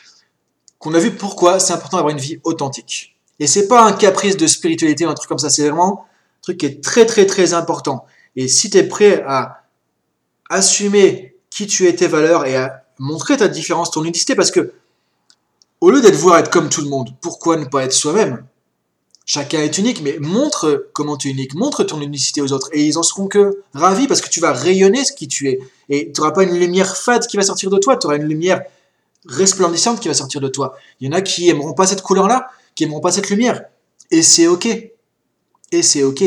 qu'on 0.80 0.94
a 0.94 1.00
vu 1.00 1.12
pourquoi 1.12 1.60
c'est 1.60 1.74
important 1.74 1.98
d'avoir 1.98 2.14
une 2.14 2.20
vie 2.20 2.40
authentique. 2.44 3.16
Et 3.40 3.48
c'est 3.48 3.68
pas 3.68 3.86
un 3.86 3.94
caprice 3.94 4.38
de 4.38 4.48
spiritualité 4.48 5.06
ou 5.06 5.10
un 5.10 5.14
truc 5.14 5.30
comme 5.30 5.40
ça, 5.40 5.50
c'est 5.50 5.64
vraiment 5.64 6.06
un 6.06 6.42
truc 6.42 6.58
qui 6.58 6.66
est 6.66 6.84
très 6.84 7.06
très 7.06 7.26
très 7.26 7.54
important. 7.54 8.06
Et 8.36 8.48
si 8.48 8.70
tu 8.70 8.78
es 8.78 8.84
prêt 8.84 9.24
à 9.28 9.64
assumer 10.50 11.36
qui 11.50 11.68
tu 11.68 11.88
es, 11.88 11.96
tes 11.96 12.08
valeurs 12.08 12.46
et 12.46 12.56
à 12.56 12.84
montrer 13.00 13.38
ta 13.38 13.48
différence, 13.48 13.92
ton 13.92 14.04
unicité, 14.04 14.36
parce 14.36 14.52
que 14.52 14.74
au 15.82 15.90
lieu 15.90 16.02
d'être 16.02 16.16
voir 16.16 16.40
être 16.40 16.52
comme 16.52 16.70
tout 16.70 16.82
le 16.82 16.90
monde, 16.90 17.10
pourquoi 17.22 17.58
ne 17.58 17.66
pas 17.66 17.84
être 17.84 17.94
soi-même? 17.94 18.46
Chacun 19.26 19.60
est 19.60 19.78
unique, 19.78 20.02
mais 20.02 20.18
montre 20.20 20.90
comment 20.94 21.16
tu 21.16 21.30
es 21.30 21.32
unique, 21.32 21.56
montre 21.56 21.84
ton 21.84 22.02
unicité 22.02 22.42
aux 22.42 22.52
autres, 22.52 22.70
et 22.74 22.84
ils 22.84 22.98
en 22.98 23.04
seront 23.04 23.28
que 23.28 23.62
ravis 23.74 24.08
parce 24.08 24.22
que 24.22 24.30
tu 24.30 24.42
vas 24.42 24.52
rayonner 24.52 25.06
ce 25.06 25.14
qui 25.14 25.28
tu 25.28 25.50
es. 25.50 25.60
Et 25.90 26.12
tu 26.12 26.20
n'auras 26.20 26.34
pas 26.34 26.44
une 26.44 26.58
lumière 26.58 26.98
fade 26.98 27.26
qui 27.28 27.38
va 27.38 27.44
sortir 27.44 27.70
de 27.70 27.78
toi, 27.78 27.98
tu 27.98 28.08
auras 28.08 28.18
une 28.18 28.28
lumière 28.28 28.64
resplendissante 29.28 30.00
qui 30.00 30.08
va 30.08 30.14
sortir 30.14 30.42
de 30.42 30.48
toi. 30.48 30.76
Il 31.00 31.08
y 31.08 31.10
en 31.10 31.14
a 31.14 31.22
qui 31.22 31.50
aimeront 31.50 31.74
pas 31.74 31.88
cette 31.88 32.02
couleur-là, 32.02 32.50
qui 32.76 32.84
aimeront 32.84 33.02
pas 33.02 33.12
cette 33.12 33.30
lumière, 33.30 33.64
et 34.12 34.22
c'est 34.22 34.48
ok. 34.48 34.68
Et 35.72 35.82
c'est 35.82 36.04
ok. 36.04 36.24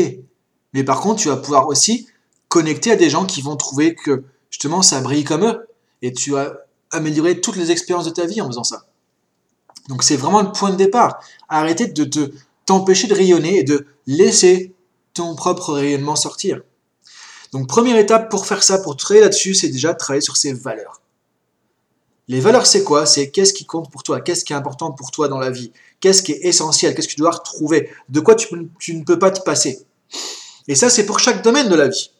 Mais 0.73 0.83
par 0.83 0.99
contre, 1.01 1.21
tu 1.21 1.29
vas 1.29 1.37
pouvoir 1.37 1.67
aussi 1.67 2.07
connecter 2.47 2.91
à 2.91 2.95
des 2.95 3.09
gens 3.09 3.25
qui 3.25 3.41
vont 3.41 3.55
trouver 3.55 3.95
que 3.95 4.23
justement 4.49 4.81
ça 4.81 5.01
brille 5.01 5.23
comme 5.23 5.45
eux, 5.45 5.67
et 6.01 6.13
tu 6.13 6.31
vas 6.31 6.53
améliorer 6.91 7.41
toutes 7.41 7.55
les 7.55 7.71
expériences 7.71 8.05
de 8.05 8.11
ta 8.11 8.25
vie 8.25 8.41
en 8.41 8.47
faisant 8.47 8.63
ça. 8.63 8.85
Donc 9.89 10.03
c'est 10.03 10.17
vraiment 10.17 10.41
le 10.41 10.51
point 10.51 10.69
de 10.69 10.75
départ. 10.75 11.19
Arrêtez 11.49 11.87
de 11.87 12.03
te 12.03 12.31
t'empêcher 12.65 13.07
de 13.07 13.15
rayonner 13.15 13.59
et 13.59 13.63
de 13.63 13.87
laisser 14.05 14.73
ton 15.13 15.35
propre 15.35 15.73
rayonnement 15.73 16.15
sortir. 16.15 16.61
Donc 17.53 17.67
première 17.67 17.97
étape 17.97 18.29
pour 18.29 18.45
faire 18.45 18.61
ça, 18.61 18.77
pour 18.77 18.97
travailler 18.97 19.23
là-dessus, 19.23 19.55
c'est 19.55 19.69
déjà 19.69 19.93
travailler 19.93 20.21
sur 20.21 20.37
ses 20.37 20.53
valeurs. 20.53 21.01
Les 22.29 22.41
valeurs, 22.41 22.67
c'est 22.67 22.83
quoi? 22.83 23.05
C'est 23.05 23.29
qu'est-ce 23.29 23.53
qui 23.53 23.65
compte 23.65 23.89
pour 23.89 24.03
toi? 24.03 24.19
Qu'est-ce 24.19 24.43
qui 24.43 24.51
est 24.51 24.55
important 24.55 24.91
pour 24.91 25.11
toi 25.11 25.29
dans 25.29 25.39
la 25.39 25.49
vie? 25.49 25.71
Qu'est-ce 26.01 26.21
qui 26.21 26.33
est 26.33 26.45
essentiel? 26.45 26.93
Qu'est-ce 26.93 27.07
que 27.07 27.13
tu 27.13 27.19
dois 27.21 27.31
retrouver? 27.31 27.89
De 28.09 28.19
quoi 28.19 28.35
tu, 28.35 28.53
ne 28.53 29.03
peux 29.03 29.17
pas 29.17 29.31
te 29.31 29.41
passer? 29.41 29.79
Et 30.67 30.75
ça, 30.75 30.89
c'est 30.89 31.05
pour 31.05 31.19
chaque 31.19 31.41
domaine 31.41 31.69
de 31.69 31.75
la 31.75 31.87
vie. 31.87 32.11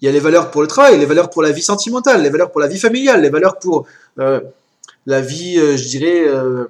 Il 0.00 0.06
y 0.06 0.08
a 0.08 0.12
les 0.12 0.20
valeurs 0.20 0.50
pour 0.50 0.60
le 0.60 0.68
travail, 0.68 0.98
les 0.98 1.06
valeurs 1.06 1.30
pour 1.30 1.42
la 1.42 1.52
vie 1.52 1.62
sentimentale, 1.62 2.22
les 2.22 2.28
valeurs 2.28 2.50
pour 2.50 2.60
la 2.60 2.68
vie 2.68 2.78
familiale, 2.78 3.22
les 3.22 3.30
valeurs 3.30 3.58
pour 3.58 3.86
euh, 4.18 4.40
la 5.06 5.20
vie, 5.20 5.58
euh, 5.58 5.76
je 5.76 5.88
dirais, 5.88 6.24
euh, 6.26 6.66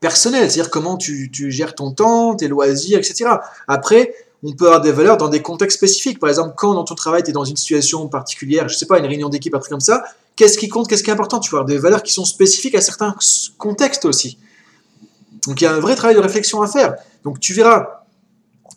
personnel, 0.00 0.50
c'est-à-dire 0.50 0.70
comment 0.70 0.96
tu, 0.96 1.30
gères 1.52 1.74
ton 1.74 1.92
temps, 1.92 2.34
tes 2.34 2.48
loisirs, 2.48 2.98
etc. 2.98 3.30
Après, 3.68 4.14
on 4.42 4.52
peut 4.52 4.66
avoir 4.66 4.80
des 4.80 4.92
valeurs 4.92 5.18
dans 5.18 5.28
des 5.28 5.42
contextes 5.42 5.76
spécifiques. 5.76 6.18
Par 6.18 6.30
exemple, 6.30 6.54
quand 6.56 6.74
dans 6.74 6.84
ton 6.84 6.94
travail, 6.94 7.22
tu 7.22 7.30
es 7.30 7.32
dans 7.32 7.44
une 7.44 7.56
situation 7.56 8.08
particulière, 8.08 8.68
je 8.68 8.74
ne 8.74 8.78
sais 8.78 8.86
pas, 8.86 8.98
une 8.98 9.06
réunion 9.06 9.28
d'équipe, 9.28 9.54
un 9.54 9.58
truc 9.58 9.70
comme 9.70 9.80
ça, 9.80 10.04
qu'est-ce 10.36 10.58
qui 10.58 10.68
compte, 10.68 10.88
qu'est-ce 10.88 11.02
qui 11.02 11.10
est 11.10 11.12
important 11.12 11.40
Tu 11.40 11.54
avoir 11.54 11.64
des 11.64 11.78
valeurs 11.78 12.02
qui 12.02 12.12
sont 12.12 12.24
spécifiques 12.24 12.74
à 12.74 12.80
certains 12.80 13.14
contextes 13.58 14.04
aussi. 14.04 14.38
Donc 15.46 15.60
il 15.60 15.64
y 15.64 15.66
a 15.66 15.74
un 15.74 15.80
vrai 15.80 15.96
travail 15.96 16.14
de 16.14 16.20
réflexion 16.20 16.62
à 16.62 16.68
faire. 16.68 16.94
Donc 17.24 17.40
tu 17.40 17.54
verras, 17.54 18.04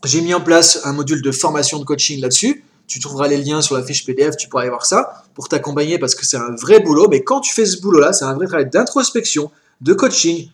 j'ai 0.06 0.22
mis 0.22 0.34
en 0.34 0.42
place 0.42 0.82
un 0.86 0.94
module 0.94 1.22
de 1.22 1.32
formation 1.32 1.80
de 1.80 1.84
coaching 1.84 2.22
là-dessus. 2.22 2.64
Tu 2.88 3.00
trouveras 3.00 3.28
les 3.28 3.38
liens 3.38 3.62
sur 3.62 3.76
la 3.76 3.84
fiche 3.84 4.06
PDF, 4.06 4.36
tu 4.36 4.48
pourras 4.50 4.64
aller 4.64 4.72
voir 4.72 4.86
ça 4.86 5.24
pour 5.36 5.48
t'accompagner 5.48 6.00
parce 6.00 6.16
que 6.16 6.26
c'est 6.26 6.38
un 6.38 6.56
vrai 6.56 6.80
boulot. 6.80 7.08
Mais 7.10 7.24
quand 7.24 7.42
tu 7.42 7.54
fais 7.54 7.66
ce 7.66 7.80
boulot-là, 7.82 8.14
c'est 8.14 8.26
un 8.26 8.34
vrai 8.34 8.48
travail 8.48 8.70
d'introspection, 8.70 9.52
de 9.82 9.94
coaching. 9.94 10.50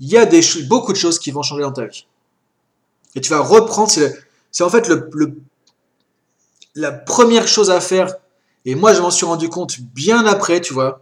Il 0.00 0.08
y 0.08 0.16
a 0.16 0.28
beaucoup 0.68 0.92
de 0.92 0.98
choses 0.98 1.18
qui 1.18 1.30
vont 1.30 1.42
changer 1.42 1.62
dans 1.62 1.72
ta 1.72 1.86
vie. 1.86 2.06
Et 3.14 3.20
tu 3.20 3.30
vas 3.30 3.40
reprendre, 3.40 3.90
c'est 3.90 4.64
en 4.64 4.68
fait 4.68 4.90
la 6.74 6.92
première 6.92 7.46
chose 7.48 7.70
à 7.70 7.80
faire. 7.80 8.14
Et 8.66 8.74
moi, 8.74 8.92
je 8.92 9.00
m'en 9.00 9.12
suis 9.12 9.24
rendu 9.24 9.48
compte 9.48 9.80
bien 9.80 10.26
après, 10.26 10.60
tu 10.60 10.74
vois. 10.74 11.00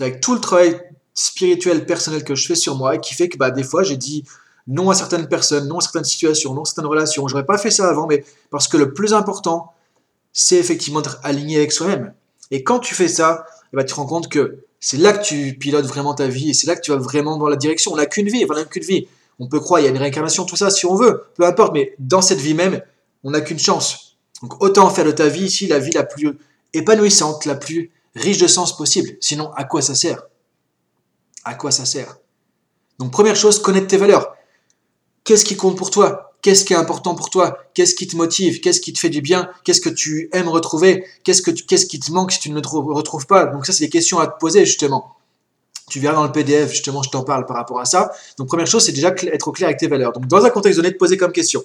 Avec 0.00 0.20
tout 0.20 0.34
le 0.34 0.40
travail 0.40 0.80
spirituel, 1.14 1.86
personnel 1.86 2.24
que 2.24 2.34
je 2.34 2.46
fais 2.46 2.56
sur 2.56 2.76
moi 2.76 2.96
et 2.96 3.00
qui 3.00 3.14
fait 3.14 3.28
que 3.28 3.38
bah, 3.38 3.52
des 3.52 3.62
fois, 3.62 3.84
j'ai 3.84 3.96
dit 3.96 4.24
non 4.66 4.90
à 4.90 4.94
certaines 4.94 5.28
personnes, 5.28 5.68
non 5.68 5.78
à 5.78 5.80
certaines 5.80 6.04
situations, 6.04 6.54
non 6.54 6.62
à 6.62 6.64
certaines 6.64 6.86
relations. 6.86 7.28
J'aurais 7.28 7.46
pas 7.46 7.56
fait 7.56 7.70
ça 7.70 7.88
avant, 7.88 8.06
mais 8.08 8.24
parce 8.50 8.66
que 8.66 8.76
le 8.76 8.92
plus 8.92 9.14
important, 9.14 9.72
c'est 10.32 10.56
effectivement 10.56 11.00
d'être 11.00 11.20
aligné 11.22 11.58
avec 11.58 11.72
soi-même. 11.72 12.14
Et 12.50 12.64
quand 12.64 12.80
tu 12.80 12.94
fais 12.94 13.08
ça, 13.08 13.46
eh 13.72 13.76
ben, 13.76 13.84
tu 13.84 13.92
te 13.92 13.94
rends 13.94 14.06
compte 14.06 14.28
que 14.28 14.64
c'est 14.80 14.96
là 14.96 15.12
que 15.12 15.22
tu 15.22 15.56
pilotes 15.58 15.86
vraiment 15.86 16.14
ta 16.14 16.26
vie 16.26 16.50
et 16.50 16.54
c'est 16.54 16.66
là 16.66 16.74
que 16.74 16.80
tu 16.80 16.90
vas 16.90 16.96
vraiment 16.96 17.36
dans 17.36 17.48
la 17.48 17.56
direction. 17.56 17.92
On 17.92 17.96
n'a 17.96 18.06
qu'une 18.06 18.28
vie, 18.28 18.44
on 18.50 18.54
n'a 18.54 18.64
qu'une 18.64 18.82
vie. 18.82 19.06
On 19.38 19.46
peut 19.46 19.60
croire, 19.60 19.80
il 19.80 19.84
y 19.84 19.86
a 19.86 19.90
une 19.90 19.98
réincarnation, 19.98 20.44
tout 20.44 20.56
ça, 20.56 20.70
si 20.70 20.84
on 20.86 20.96
veut, 20.96 21.24
peu 21.36 21.44
importe, 21.44 21.72
mais 21.72 21.94
dans 21.98 22.22
cette 22.22 22.40
vie 22.40 22.54
même, 22.54 22.82
on 23.22 23.30
n'a 23.30 23.40
qu'une 23.40 23.58
chance. 23.58 24.16
Donc 24.42 24.60
autant 24.62 24.90
faire 24.90 25.04
de 25.04 25.12
ta 25.12 25.28
vie 25.28 25.44
ici 25.44 25.68
la 25.68 25.78
vie 25.78 25.92
la 25.92 26.02
plus 26.02 26.36
épanouissante, 26.74 27.44
la 27.44 27.54
plus 27.54 27.90
riche 28.14 28.38
de 28.38 28.46
sens 28.46 28.76
possible. 28.76 29.16
Sinon, 29.20 29.52
à 29.52 29.64
quoi 29.64 29.82
ça 29.82 29.94
sert? 29.94 30.22
À 31.44 31.54
quoi 31.54 31.70
ça 31.70 31.84
sert? 31.84 32.18
Donc 32.98 33.10
première 33.10 33.36
chose, 33.36 33.60
connaître 33.60 33.88
tes 33.88 33.96
valeurs. 33.96 34.34
Qu'est-ce 35.24 35.44
qui 35.44 35.56
compte 35.56 35.76
pour 35.76 35.90
toi? 35.90 36.32
Qu'est-ce 36.42 36.64
qui 36.64 36.72
est 36.72 36.76
important 36.76 37.14
pour 37.14 37.30
toi? 37.30 37.58
Qu'est-ce 37.74 37.94
qui 37.94 38.08
te 38.08 38.16
motive? 38.16 38.60
Qu'est-ce 38.60 38.80
qui 38.80 38.92
te 38.92 38.98
fait 38.98 39.10
du 39.10 39.22
bien? 39.22 39.48
Qu'est-ce 39.64 39.80
que 39.80 39.88
tu 39.88 40.28
aimes 40.32 40.48
retrouver? 40.48 41.04
Qu'est-ce 41.22 41.40
que 41.40 41.52
qu'est-ce 41.52 41.86
qui 41.86 42.00
te 42.00 42.10
manque 42.10 42.32
si 42.32 42.40
tu 42.40 42.50
ne 42.50 42.60
le 42.60 42.92
retrouves 42.92 43.26
pas? 43.26 43.46
Donc 43.46 43.64
ça, 43.64 43.72
c'est 43.72 43.84
des 43.84 43.90
questions 43.90 44.18
à 44.18 44.26
te 44.26 44.38
poser 44.38 44.66
justement. 44.66 45.14
Tu 45.88 46.00
verras 46.00 46.14
dans 46.14 46.24
le 46.24 46.32
PDF, 46.32 46.70
justement, 46.70 47.02
je 47.02 47.10
t'en 47.10 47.22
parle 47.22 47.46
par 47.46 47.56
rapport 47.56 47.78
à 47.78 47.84
ça. 47.84 48.10
Donc 48.38 48.48
première 48.48 48.66
chose, 48.66 48.84
c'est 48.84 48.92
déjà 48.92 49.08
être 49.10 49.48
au 49.48 49.52
clair 49.52 49.68
avec 49.68 49.78
tes 49.78 49.86
valeurs. 49.86 50.12
Donc 50.12 50.26
dans 50.26 50.44
un 50.44 50.50
contexte 50.50 50.78
donné, 50.80 50.92
te 50.92 50.98
poser 50.98 51.16
comme 51.16 51.32
question. 51.32 51.62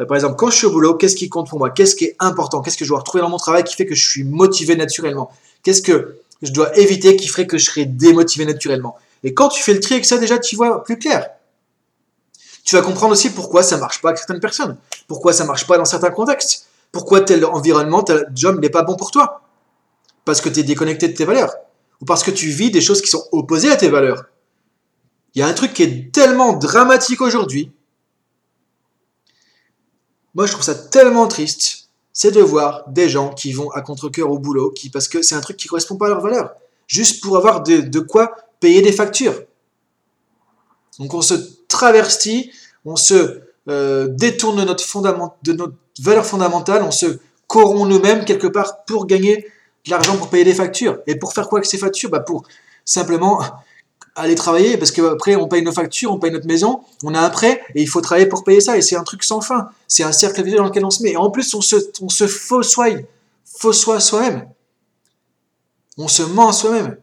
Euh, 0.00 0.06
par 0.06 0.16
exemple, 0.16 0.36
quand 0.36 0.50
je 0.50 0.56
suis 0.56 0.66
au 0.66 0.70
boulot, 0.70 0.94
qu'est-ce 0.94 1.16
qui 1.16 1.28
compte 1.28 1.48
pour 1.48 1.58
moi? 1.58 1.70
Qu'est-ce 1.70 1.96
qui 1.96 2.04
est 2.04 2.16
important? 2.18 2.60
Qu'est-ce 2.62 2.76
que 2.76 2.84
je 2.84 2.90
dois 2.90 3.00
retrouver 3.00 3.22
dans 3.22 3.30
mon 3.30 3.38
travail 3.38 3.64
qui 3.64 3.74
fait 3.74 3.86
que 3.86 3.94
je 3.94 4.08
suis 4.08 4.24
motivé 4.24 4.76
naturellement? 4.76 5.30
Qu'est-ce 5.62 5.82
que 5.82 6.18
je 6.42 6.52
dois 6.52 6.76
éviter 6.78 7.16
qui 7.16 7.28
ferait 7.28 7.46
que 7.46 7.58
je 7.58 7.64
serais 7.64 7.84
démotivé 7.84 8.44
naturellement? 8.44 8.96
Et 9.24 9.34
quand 9.34 9.48
tu 9.48 9.62
fais 9.62 9.74
le 9.74 9.80
tri 9.80 9.94
avec 9.94 10.04
ça, 10.04 10.18
déjà, 10.18 10.38
tu 10.38 10.54
vois 10.56 10.84
plus 10.84 10.98
clair. 10.98 11.30
Tu 12.64 12.76
vas 12.76 12.82
comprendre 12.82 13.12
aussi 13.12 13.30
pourquoi 13.30 13.62
ça 13.62 13.78
marche 13.78 14.00
pas 14.00 14.10
avec 14.10 14.18
certaines 14.18 14.40
personnes, 14.40 14.76
pourquoi 15.06 15.32
ça 15.32 15.44
marche 15.44 15.66
pas 15.66 15.78
dans 15.78 15.86
certains 15.86 16.10
contextes, 16.10 16.66
pourquoi 16.92 17.22
tel 17.22 17.44
environnement, 17.46 18.02
tel 18.02 18.30
job 18.34 18.60
n'est 18.60 18.68
pas 18.68 18.82
bon 18.82 18.94
pour 18.94 19.10
toi? 19.10 19.40
Parce 20.24 20.40
que 20.40 20.50
tu 20.50 20.60
es 20.60 20.62
déconnecté 20.62 21.08
de 21.08 21.14
tes 21.14 21.24
valeurs, 21.24 21.54
ou 22.00 22.04
parce 22.04 22.22
que 22.22 22.30
tu 22.30 22.48
vis 22.50 22.70
des 22.70 22.82
choses 22.82 23.00
qui 23.00 23.08
sont 23.08 23.24
opposées 23.32 23.70
à 23.70 23.76
tes 23.76 23.88
valeurs. 23.88 24.26
Il 25.34 25.40
y 25.40 25.42
a 25.42 25.46
un 25.46 25.54
truc 25.54 25.72
qui 25.72 25.82
est 25.82 26.12
tellement 26.12 26.52
dramatique 26.52 27.22
aujourd'hui. 27.22 27.72
Moi, 30.34 30.46
je 30.46 30.52
trouve 30.52 30.64
ça 30.64 30.74
tellement 30.74 31.26
triste, 31.26 31.88
c'est 32.12 32.30
de 32.30 32.40
voir 32.40 32.84
des 32.88 33.08
gens 33.08 33.30
qui 33.30 33.52
vont 33.52 33.70
à 33.70 33.80
contre-coeur 33.80 34.30
au 34.30 34.38
boulot, 34.38 34.70
qui, 34.70 34.90
parce 34.90 35.08
que 35.08 35.22
c'est 35.22 35.34
un 35.34 35.40
truc 35.40 35.56
qui 35.56 35.68
correspond 35.68 35.96
pas 35.96 36.06
à 36.06 36.08
leurs 36.10 36.20
valeurs, 36.20 36.52
juste 36.86 37.22
pour 37.22 37.36
avoir 37.36 37.62
de, 37.62 37.80
de 37.80 38.00
quoi 38.00 38.34
payer 38.60 38.82
des 38.82 38.92
factures. 38.92 39.34
Donc 40.98 41.14
on 41.14 41.22
se 41.22 41.34
travertit, 41.68 42.50
on 42.84 42.96
se 42.96 43.40
euh, 43.68 44.08
détourne 44.08 44.56
de 44.56 44.64
notre, 44.64 45.34
de 45.42 45.52
notre 45.52 45.74
valeur 46.00 46.26
fondamentale, 46.26 46.82
on 46.82 46.90
se 46.90 47.18
corrompt 47.46 47.88
nous-mêmes 47.88 48.24
quelque 48.24 48.46
part 48.46 48.84
pour 48.84 49.06
gagner 49.06 49.46
de 49.84 49.90
l'argent 49.90 50.16
pour 50.16 50.28
payer 50.28 50.44
des 50.44 50.54
factures. 50.54 50.98
Et 51.06 51.16
pour 51.16 51.32
faire 51.32 51.48
quoi 51.48 51.58
avec 51.58 51.66
ces 51.70 51.78
factures? 51.78 52.10
Bah 52.10 52.20
Pour 52.20 52.46
simplement 52.84 53.40
aller 54.18 54.34
travailler, 54.34 54.76
parce 54.76 54.90
qu'après 54.90 55.36
on 55.36 55.48
paye 55.48 55.62
nos 55.62 55.72
factures, 55.72 56.12
on 56.12 56.18
paye 56.18 56.30
notre 56.30 56.46
maison, 56.46 56.80
on 57.02 57.14
a 57.14 57.20
un 57.20 57.30
prêt, 57.30 57.62
et 57.74 57.82
il 57.82 57.88
faut 57.88 58.00
travailler 58.00 58.26
pour 58.26 58.44
payer 58.44 58.60
ça, 58.60 58.76
et 58.76 58.82
c'est 58.82 58.96
un 58.96 59.04
truc 59.04 59.24
sans 59.24 59.40
fin. 59.40 59.70
C'est 59.86 60.02
un 60.02 60.12
cercle 60.12 60.42
vicieux 60.42 60.58
dans 60.58 60.64
lequel 60.64 60.84
on 60.84 60.90
se 60.90 61.02
met. 61.02 61.12
Et 61.12 61.16
en 61.16 61.30
plus, 61.30 61.54
on 61.54 61.60
se, 61.60 61.76
on 62.00 62.08
se 62.08 62.26
faussoie, 62.26 62.88
faussoie 63.44 64.00
soi-même. 64.00 64.48
On 65.96 66.08
se 66.08 66.22
ment 66.22 66.48
à 66.48 66.52
soi-même. 66.52 66.98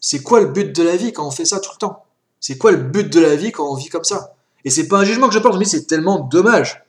C'est 0.00 0.22
quoi 0.22 0.40
le 0.40 0.46
but 0.46 0.74
de 0.74 0.82
la 0.82 0.96
vie 0.96 1.12
quand 1.12 1.26
on 1.26 1.30
fait 1.30 1.44
ça 1.44 1.60
tout 1.60 1.70
le 1.74 1.78
temps? 1.78 2.04
C'est 2.40 2.58
quoi 2.58 2.72
le 2.72 2.78
but 2.78 3.12
de 3.12 3.20
la 3.20 3.36
vie 3.36 3.52
quand 3.52 3.70
on 3.70 3.76
vit 3.76 3.88
comme 3.88 4.04
ça? 4.04 4.34
Et 4.64 4.70
c'est 4.70 4.88
pas 4.88 4.98
un 4.98 5.04
jugement 5.04 5.28
que 5.28 5.34
je 5.34 5.38
porte, 5.38 5.58
mais 5.58 5.64
c'est 5.64 5.86
tellement 5.86 6.18
dommage. 6.18 6.82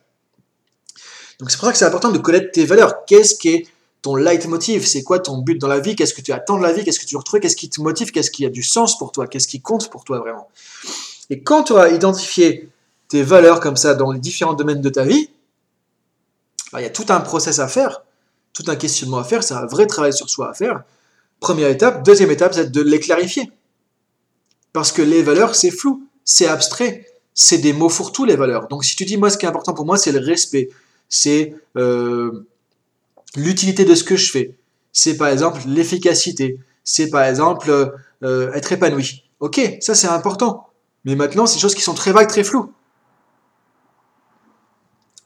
Donc 1.38 1.50
c'est 1.50 1.56
pour 1.56 1.66
ça 1.66 1.72
que 1.72 1.78
c'est 1.78 1.84
important 1.84 2.10
de 2.10 2.18
connaître 2.18 2.50
tes 2.52 2.64
valeurs. 2.64 3.04
Qu'est-ce 3.06 3.36
qui 3.36 3.48
est 3.50 3.66
ton 4.04 4.16
leitmotiv 4.16 4.86
C'est 4.86 5.02
quoi 5.02 5.18
ton 5.18 5.38
but 5.38 5.58
dans 5.58 5.66
la 5.66 5.80
vie? 5.80 5.96
Qu'est-ce 5.96 6.12
que 6.12 6.20
tu 6.20 6.30
attends 6.30 6.58
de 6.58 6.62
la 6.62 6.74
vie? 6.74 6.84
Qu'est-ce 6.84 7.00
que 7.00 7.06
tu 7.06 7.14
veux 7.14 7.20
retrouver? 7.20 7.40
Qu'est-ce 7.40 7.56
qui 7.56 7.70
te 7.70 7.80
motive? 7.80 8.10
Qu'est-ce 8.10 8.30
qui 8.30 8.44
a 8.44 8.50
du 8.50 8.62
sens 8.62 8.98
pour 8.98 9.12
toi? 9.12 9.26
Qu'est-ce 9.26 9.48
qui 9.48 9.62
compte 9.62 9.88
pour 9.88 10.04
toi 10.04 10.18
vraiment? 10.18 10.46
Et 11.30 11.42
quand 11.42 11.64
tu 11.64 11.72
auras 11.72 11.88
identifié 11.88 12.68
tes 13.08 13.22
valeurs 13.22 13.60
comme 13.60 13.78
ça 13.78 13.94
dans 13.94 14.12
les 14.12 14.20
différents 14.20 14.52
domaines 14.52 14.82
de 14.82 14.90
ta 14.90 15.04
vie, 15.04 15.30
bah, 16.70 16.82
il 16.82 16.84
y 16.84 16.86
a 16.86 16.90
tout 16.90 17.06
un 17.08 17.20
process 17.20 17.60
à 17.60 17.66
faire, 17.66 18.02
tout 18.52 18.64
un 18.66 18.76
questionnement 18.76 19.16
à 19.16 19.24
faire, 19.24 19.42
c'est 19.42 19.54
un 19.54 19.64
vrai 19.64 19.86
travail 19.86 20.12
sur 20.12 20.28
soi 20.28 20.50
à 20.50 20.52
faire. 20.52 20.84
Première 21.40 21.70
étape. 21.70 22.04
Deuxième 22.04 22.30
étape, 22.30 22.52
c'est 22.52 22.70
de 22.70 22.82
les 22.82 23.00
clarifier. 23.00 23.50
Parce 24.74 24.92
que 24.92 25.00
les 25.00 25.22
valeurs, 25.22 25.54
c'est 25.54 25.70
flou, 25.70 26.06
c'est 26.26 26.46
abstrait, 26.46 27.06
c'est 27.32 27.58
des 27.58 27.72
mots 27.72 27.88
fourre-tout, 27.88 28.26
les 28.26 28.36
valeurs. 28.36 28.68
Donc 28.68 28.84
si 28.84 28.96
tu 28.96 29.06
dis, 29.06 29.16
moi, 29.16 29.30
ce 29.30 29.38
qui 29.38 29.46
est 29.46 29.48
important 29.48 29.72
pour 29.72 29.86
moi, 29.86 29.96
c'est 29.96 30.12
le 30.12 30.18
respect, 30.18 30.68
c'est 31.08 31.54
euh, 31.78 32.46
l'utilité 33.36 33.84
de 33.84 33.94
ce 33.94 34.04
que 34.04 34.16
je 34.16 34.30
fais, 34.30 34.56
c'est 34.92 35.16
par 35.16 35.28
exemple 35.28 35.60
l'efficacité, 35.66 36.58
c'est 36.84 37.10
par 37.10 37.24
exemple 37.24 37.70
euh, 38.22 38.52
être 38.52 38.72
épanoui. 38.72 39.24
Ok, 39.40 39.60
ça 39.80 39.94
c'est 39.94 40.06
important. 40.06 40.68
Mais 41.04 41.16
maintenant, 41.16 41.46
c'est 41.46 41.56
des 41.56 41.60
choses 41.60 41.74
qui 41.74 41.82
sont 41.82 41.94
très 41.94 42.12
vagues, 42.12 42.28
très 42.28 42.44
floues. 42.44 42.72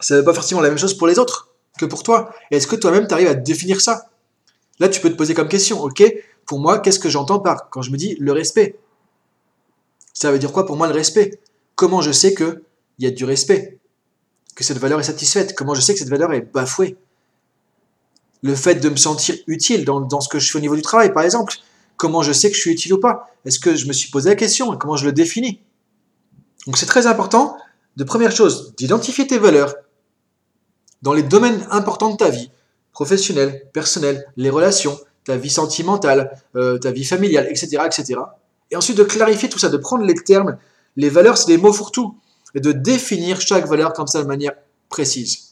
Ça 0.01 0.17
n'est 0.17 0.25
pas 0.25 0.35
forcément 0.35 0.61
la 0.61 0.69
même 0.69 0.79
chose 0.79 0.95
pour 0.95 1.07
les 1.07 1.19
autres 1.19 1.51
que 1.79 1.85
pour 1.85 2.03
toi. 2.03 2.33
Est-ce 2.51 2.67
que 2.67 2.77
toi-même, 2.77 3.07
tu 3.07 3.15
arrives 3.15 3.29
à 3.29 3.35
définir 3.35 3.81
ça? 3.81 4.11
Là, 4.81 4.89
tu 4.89 5.01
peux 5.01 5.11
te 5.11 5.17
poser 5.17 5.35
comme 5.35 5.49
question, 5.49 5.83
ok, 5.83 6.03
pour 6.47 6.61
moi, 6.61 6.79
qu'est-ce 6.81 6.99
que 6.99 7.09
j'entends 7.09 7.41
par 7.41 7.69
quand 7.71 7.83
je 7.83 7.91
me 7.91 7.97
dis 7.97 8.17
le 8.19 8.33
respect? 8.33 8.79
Ça 10.13 10.33
veut 10.33 10.39
dire 10.39 10.53
quoi 10.53 10.67
pour 10.67 10.77
moi 10.77 10.89
le 10.89 10.95
respect? 10.95 11.39
Comment 11.77 12.01
je 12.01 12.11
sais 12.11 12.35
qu'il 12.35 12.61
y 12.99 13.07
a 13.07 13.11
du 13.11 13.25
respect? 13.25 13.79
Que 14.55 14.65
cette 14.65 14.79
valeur 14.79 14.99
est 14.99 15.05
satisfaite? 15.05 15.55
Comment 15.55 15.75
je 15.75 15.81
sais 15.81 15.93
que 15.93 15.99
cette 16.01 16.09
valeur 16.09 16.33
est 16.33 16.41
bafouée? 16.41 16.97
Le 18.43 18.55
fait 18.55 18.77
de 18.77 18.89
me 18.89 18.97
sentir 18.97 19.35
utile 19.47 19.85
dans, 19.85 20.21
ce 20.21 20.29
que 20.29 20.39
je 20.39 20.51
fais 20.51 20.59
au 20.59 20.61
niveau 20.61 20.77
du 20.77 20.83
travail, 20.83 21.13
par 21.13 21.23
exemple. 21.23 21.55
Comment 21.97 22.23
je 22.23 22.33
sais 22.33 22.51
que 22.51 22.57
je 22.57 22.61
suis 22.61 22.71
utile 22.71 22.95
ou 22.95 23.01
pas? 23.01 23.31
Est-ce 23.45 23.59
que 23.59 23.75
je 23.75 23.87
me 23.87 23.93
suis 23.93 24.11
posé 24.11 24.29
la 24.29 24.37
question? 24.37 24.77
Comment 24.77 24.97
je 24.97 25.05
le 25.05 25.13
définis? 25.13 25.61
Donc 26.67 26.77
c'est 26.77 26.87
très 26.87 27.07
important, 27.07 27.57
de 27.97 28.05
première 28.05 28.31
chose, 28.31 28.75
d'identifier 28.77 29.27
tes 29.27 29.39
valeurs 29.39 29.75
dans 31.03 31.13
les 31.13 31.23
domaines 31.23 31.67
importants 31.71 32.11
de 32.11 32.17
ta 32.17 32.29
vie 32.29 32.51
professionnel, 32.93 33.63
personnel, 33.73 34.27
les 34.37 34.51
relations, 34.51 34.99
ta 35.25 35.37
vie 35.37 35.51
sentimentale, 35.51 36.33
euh, 36.57 36.79
ta 36.79 36.91
vie 36.91 37.05
familiale, 37.05 37.47
etc., 37.49 37.83
etc. 37.87 38.21
Et 38.71 38.77
ensuite 38.77 38.99
de 38.99 39.05
clarifier 39.05 39.49
tout 39.49 39.59
ça, 39.59 39.69
de 39.69 39.77
prendre 39.77 40.05
les 40.05 40.15
termes, 40.15 40.59
les 40.97 41.09
valeurs, 41.09 41.39
c'est 41.39 41.47
des 41.47 41.59
mots 41.59 41.73
pour 41.73 41.93
tout, 41.93 42.17
et 42.55 42.61
de 42.61 42.73
définir 42.73 43.41
chaque 43.41 43.67
valeur 43.67 43.93
comme 43.93 44.09
ça 44.09 44.21
de 44.21 44.27
manière 44.27 44.53
précise. 44.89 45.48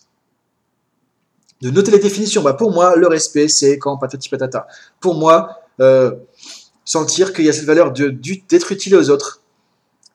De 1.62 1.70
noter 1.70 1.90
les 1.90 1.98
définitions. 1.98 2.42
Bah 2.42 2.54
pour 2.54 2.72
moi, 2.72 2.96
le 2.96 3.06
respect, 3.06 3.48
c'est 3.48 3.78
quand 3.78 3.96
patati 3.96 4.28
patata. 4.28 4.66
Pour 5.00 5.14
moi, 5.14 5.60
euh, 5.80 6.12
sentir 6.84 7.32
qu'il 7.32 7.44
y 7.44 7.48
a 7.48 7.52
cette 7.52 7.64
valeur 7.64 7.92
d'être 7.92 8.72
utile 8.72 8.96
aux 8.96 9.10
autres, 9.10 9.40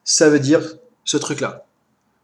ça 0.04 0.28
veut 0.28 0.40
dire 0.40 0.60
ce 1.04 1.16
truc-là. 1.16 1.64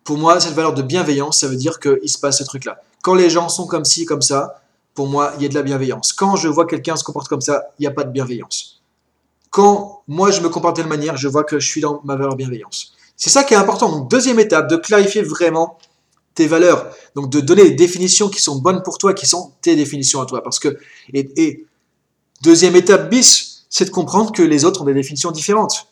Pour 0.04 0.16
moi, 0.16 0.40
cette 0.40 0.54
valeur 0.54 0.72
de 0.72 0.82
bienveillance, 0.82 1.40
ça 1.40 1.48
veut 1.48 1.56
dire 1.56 1.80
qu'il 1.80 2.08
se 2.08 2.18
passe 2.18 2.38
ce 2.38 2.44
truc-là. 2.44 2.80
Quand 3.02 3.14
les 3.14 3.30
gens 3.30 3.48
sont 3.48 3.66
comme 3.66 3.84
ci, 3.84 4.06
comme 4.06 4.22
ça, 4.22 4.62
pour 4.94 5.06
moi, 5.06 5.32
il 5.36 5.42
y 5.42 5.46
a 5.46 5.48
de 5.48 5.54
la 5.54 5.62
bienveillance. 5.62 6.12
Quand 6.12 6.34
je 6.36 6.48
vois 6.48 6.66
quelqu'un 6.66 6.96
se 6.96 7.04
comporte 7.04 7.28
comme 7.28 7.40
ça, 7.40 7.68
il 7.78 7.82
n'y 7.82 7.86
a 7.86 7.90
pas 7.90 8.04
de 8.04 8.10
bienveillance. 8.10 8.80
Quand 9.50 10.02
moi, 10.08 10.30
je 10.30 10.40
me 10.40 10.48
comporte 10.48 10.76
de 10.76 10.82
telle 10.82 10.88
manière, 10.88 11.16
je 11.16 11.28
vois 11.28 11.44
que 11.44 11.60
je 11.60 11.68
suis 11.68 11.80
dans 11.80 12.00
ma 12.04 12.16
valeur 12.16 12.36
bienveillance. 12.36 12.94
C'est 13.16 13.30
ça 13.30 13.44
qui 13.44 13.54
est 13.54 13.56
important. 13.56 14.00
Deuxième 14.00 14.38
étape, 14.38 14.68
de 14.68 14.76
clarifier 14.76 15.22
vraiment 15.22 15.78
tes 16.38 16.46
valeurs. 16.46 16.80
Donc, 17.14 17.30
de 17.30 17.40
donner 17.40 17.64
des 17.64 17.76
définitions 17.86 18.28
qui 18.28 18.40
sont 18.40 18.56
bonnes 18.56 18.82
pour 18.82 18.96
toi, 18.98 19.12
qui 19.12 19.26
sont 19.26 19.52
tes 19.60 19.74
définitions 19.76 20.20
à 20.20 20.26
toi. 20.26 20.42
Parce 20.42 20.58
que, 20.58 20.78
et, 21.12 21.30
et 21.36 21.66
deuxième 22.42 22.76
étape 22.76 23.10
bis, 23.10 23.66
c'est 23.68 23.84
de 23.84 23.90
comprendre 23.90 24.32
que 24.32 24.42
les 24.42 24.64
autres 24.64 24.82
ont 24.82 24.84
des 24.84 24.94
définitions 24.94 25.32
différentes. 25.32 25.88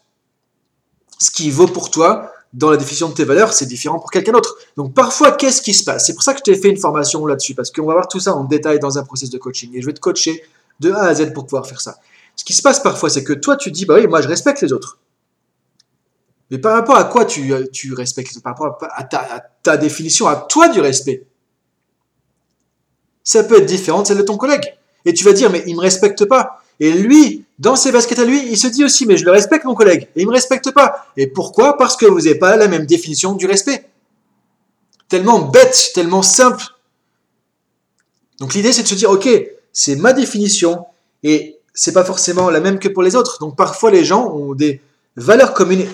Ce 1.19 1.31
qui 1.31 1.51
vaut 1.51 1.67
pour 1.67 1.91
toi 1.91 2.33
dans 2.53 2.71
la 2.71 2.77
définition 2.77 3.09
de 3.09 3.15
tes 3.15 3.25
valeurs, 3.25 3.53
c'est 3.53 3.67
différent 3.67 3.99
pour 3.99 4.11
quelqu'un 4.11 4.33
d'autre. 4.33 4.57
Donc 4.77 4.95
parfois, 4.95 5.33
qu'est-ce 5.33 5.61
qui 5.61 5.75
se 5.75 5.85
passe? 5.85 6.07
C'est 6.07 6.15
pour 6.15 6.23
ça 6.23 6.33
que 6.33 6.39
je 6.39 6.45
t'ai 6.45 6.55
fait 6.55 6.71
une 6.71 6.79
formation 6.79 7.27
là-dessus, 7.27 7.55
parce 7.55 7.71
qu'on 7.71 7.87
va 7.87 7.95
voir 7.95 8.09
tout 8.09 8.21
ça 8.21 8.33
en 8.35 8.45
détail 8.45 8.79
dans 8.79 8.97
un 8.99 9.05
processus 9.05 9.31
de 9.31 9.39
coaching. 9.39 9.71
Et 9.75 9.83
je 9.83 9.87
vais 9.87 9.93
te 9.93 10.01
coacher 10.01 10.43
de 10.81 10.93
A 10.93 11.03
à 11.03 11.15
Z 11.15 11.33
pour 11.35 11.45
pouvoir 11.45 11.67
faire 11.67 11.81
ça. 11.81 11.99
Ce 12.37 12.45
qui 12.45 12.55
se 12.55 12.63
passe 12.63 12.81
parfois, 12.81 13.11
c'est 13.11 13.25
que 13.25 13.33
toi, 13.33 13.57
tu 13.57 13.71
dis, 13.71 13.85
bah 13.85 13.97
oui, 13.99 14.07
moi, 14.07 14.21
je 14.23 14.29
respecte 14.29 14.61
les 14.63 14.73
autres. 14.73 14.99
Mais 16.51 16.59
par 16.59 16.75
rapport 16.75 16.97
à 16.97 17.05
quoi 17.05 17.25
tu, 17.25 17.53
tu 17.73 17.93
respectes? 17.93 18.41
Par 18.41 18.53
rapport 18.53 18.79
à 18.95 19.05
ta, 19.05 19.19
à 19.19 19.41
ta 19.41 19.77
définition, 19.77 20.27
à 20.29 20.37
toi 20.37 20.69
du 20.69 20.81
respect. 20.81 21.27
Ça 23.25 23.43
peut 23.43 23.59
être 23.59 23.67
différent 23.67 24.03
de 24.03 24.07
celle 24.07 24.19
de 24.19 24.23
ton 24.23 24.37
collègue. 24.37 24.77
Et 25.05 25.13
tu 25.13 25.25
vas 25.25 25.33
dire, 25.33 25.51
mais 25.51 25.63
il 25.67 25.73
ne 25.73 25.77
me 25.77 25.83
respecte 25.83 26.25
pas. 26.25 26.63
Et 26.79 26.93
lui, 26.93 27.45
dans 27.59 27.75
ses 27.75 27.91
baskets 27.91 28.19
à 28.19 28.25
lui, 28.25 28.47
il 28.49 28.59
se 28.59 28.67
dit 28.67 28.85
aussi, 28.85 29.07
mais 29.07 29.17
je 29.17 29.25
le 29.25 29.31
respecte 29.31 29.65
mon 29.65 29.75
collègue, 29.75 30.09
et 30.15 30.21
il 30.21 30.25
ne 30.25 30.29
me 30.29 30.35
respecte 30.35 30.71
pas. 30.73 31.07
Et 31.17 31.27
pourquoi? 31.27 31.77
Parce 31.77 31.97
que 31.97 32.07
vous 32.07 32.21
n'avez 32.21 32.35
pas 32.35 32.57
la 32.57 32.69
même 32.69 32.87
définition 32.87 33.33
du 33.35 33.47
respect. 33.47 33.89
Tellement 35.09 35.41
bête, 35.41 35.91
tellement 35.95 36.23
simple. 36.23 36.63
Donc 38.41 38.53
l'idée, 38.55 38.73
c'est 38.73 38.83
de 38.83 38.89
se 38.89 38.95
dire, 38.95 39.11
ok, 39.11 39.29
c'est 39.73 39.97
ma 39.97 40.13
définition, 40.13 40.85
et 41.23 41.59
c'est 41.73 41.93
pas 41.93 42.05
forcément 42.05 42.51
la 42.51 42.61
même 42.61 42.79
que 42.79 42.89
pour 42.89 43.03
les 43.03 43.17
autres. 43.17 43.39
Donc 43.41 43.57
parfois, 43.57 43.91
les 43.91 44.05
gens 44.05 44.27
ont 44.29 44.55
des 44.55 44.83
valeurs 45.17 45.55
communes 45.55 45.87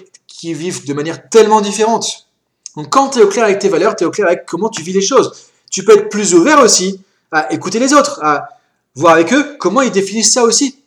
qui 0.43 0.55
vivent 0.55 0.85
de 0.85 0.93
manière 0.93 1.29
tellement 1.29 1.61
différente. 1.61 2.27
Donc 2.75 2.91
quand 2.91 3.11
tu 3.11 3.21
es 3.21 3.23
au 3.23 3.29
clair 3.29 3.45
avec 3.45 3.61
tes 3.61 3.69
valeurs, 3.69 3.95
tu 3.95 4.03
es 4.03 4.07
au 4.09 4.11
clair 4.11 4.27
avec 4.27 4.45
comment 4.45 4.69
tu 4.69 4.83
vis 4.83 4.93
les 4.93 5.01
choses. 5.01 5.31
Tu 5.71 5.85
peux 5.85 5.93
être 5.93 6.09
plus 6.09 6.35
ouvert 6.35 6.59
aussi 6.59 7.01
à 7.31 7.53
écouter 7.53 7.79
les 7.79 7.95
autres, 7.95 8.19
à 8.25 8.49
voir 8.97 9.15
avec 9.15 9.33
eux 9.33 9.57
comment 9.61 9.83
ils 9.83 9.93
définissent 9.93 10.33
ça 10.33 10.43
aussi. 10.43 10.83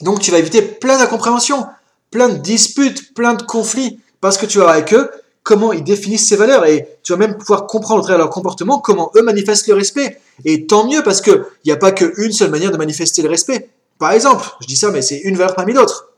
Donc 0.00 0.20
tu 0.20 0.30
vas 0.30 0.38
éviter 0.38 0.62
plein 0.62 0.96
d'incompréhensions, 0.96 1.66
plein 2.12 2.28
de 2.28 2.36
disputes, 2.38 3.14
plein 3.14 3.34
de 3.34 3.42
conflits, 3.42 3.98
parce 4.20 4.38
que 4.38 4.46
tu 4.46 4.58
vas 4.58 4.64
voir 4.64 4.76
avec 4.76 4.94
eux 4.94 5.10
comment 5.42 5.72
ils 5.72 5.82
définissent 5.82 6.28
ces 6.28 6.36
valeurs 6.36 6.64
et 6.64 6.86
tu 7.02 7.12
vas 7.12 7.18
même 7.18 7.36
pouvoir 7.36 7.66
comprendre 7.66 7.98
au 7.98 8.04
travers 8.04 8.18
leur 8.18 8.30
comportement 8.30 8.78
comment 8.78 9.10
eux 9.16 9.22
manifestent 9.22 9.66
le 9.66 9.74
respect. 9.74 10.20
Et 10.44 10.68
tant 10.68 10.86
mieux 10.86 11.02
parce 11.02 11.20
qu'il 11.20 11.44
n'y 11.66 11.72
a 11.72 11.76
pas 11.76 11.90
qu'une 11.90 12.30
seule 12.30 12.52
manière 12.52 12.70
de 12.70 12.76
manifester 12.76 13.22
le 13.22 13.28
respect. 13.28 13.70
Par 13.98 14.12
exemple, 14.12 14.48
je 14.60 14.68
dis 14.68 14.76
ça, 14.76 14.92
mais 14.92 15.02
c'est 15.02 15.18
une 15.18 15.36
valeur 15.36 15.56
parmi 15.56 15.74
d'autres. 15.74 16.11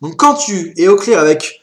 Donc 0.00 0.16
quand 0.16 0.34
tu 0.34 0.72
es 0.76 0.88
au 0.88 0.96
clair 0.96 1.18
avec 1.18 1.62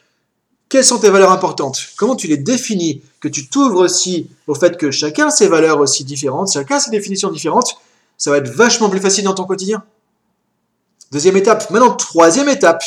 quelles 0.70 0.86
sont 0.86 1.00
tes 1.00 1.10
valeurs 1.10 1.32
importantes, 1.32 1.80
comment 1.98 2.16
tu 2.16 2.28
les 2.28 2.38
définis, 2.38 3.02
que 3.20 3.28
tu 3.28 3.48
t'ouvres 3.48 3.80
aussi 3.80 4.30
au 4.48 4.56
fait 4.56 4.78
que 4.78 4.92
chacun 4.92 5.28
a 5.28 5.32
ses 5.32 5.48
valeurs 5.48 5.80
aussi 5.80 6.04
différentes, 6.04 6.52
chacun 6.52 6.76
a 6.76 6.80
ses 6.80 6.92
définitions 6.92 7.32
différentes, 7.32 7.78
ça 8.18 8.32
va 8.32 8.38
être 8.38 8.50
vachement 8.50 8.90
plus 8.90 9.00
facile 9.00 9.24
dans 9.24 9.34
ton 9.34 9.46
quotidien. 9.46 9.84
Deuxième 11.12 11.38
étape. 11.38 11.70
Maintenant, 11.70 11.94
troisième 11.94 12.50
étape. 12.50 12.84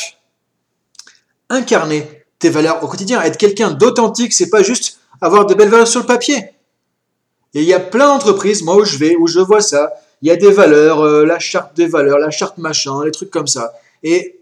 Incarner 1.49 2.25
tes 2.37 2.49
valeurs 2.49 2.83
au 2.83 2.87
quotidien. 2.87 3.21
Être 3.21 3.37
quelqu'un 3.37 3.71
d'authentique, 3.71 4.33
c'est 4.33 4.49
pas 4.49 4.61
juste 4.61 4.99
avoir 5.21 5.45
de 5.45 5.53
belles 5.53 5.69
valeurs 5.69 5.87
sur 5.87 6.01
le 6.01 6.05
papier. 6.05 6.37
Et 7.53 7.61
il 7.61 7.65
y 7.65 7.73
a 7.73 7.79
plein 7.79 8.07
d'entreprises, 8.07 8.63
moi 8.63 8.75
où 8.75 8.85
je 8.85 8.97
vais, 8.97 9.15
où 9.15 9.27
je 9.27 9.39
vois 9.39 9.61
ça. 9.61 9.93
Il 10.21 10.27
y 10.27 10.31
a 10.31 10.35
des 10.35 10.51
valeurs, 10.51 11.01
euh, 11.01 11.25
la 11.25 11.39
charte 11.39 11.75
des 11.75 11.87
valeurs, 11.87 12.19
la 12.19 12.29
charte 12.29 12.57
machin, 12.57 13.03
les 13.03 13.11
trucs 13.11 13.31
comme 13.31 13.47
ça. 13.47 13.73
Et 14.03 14.40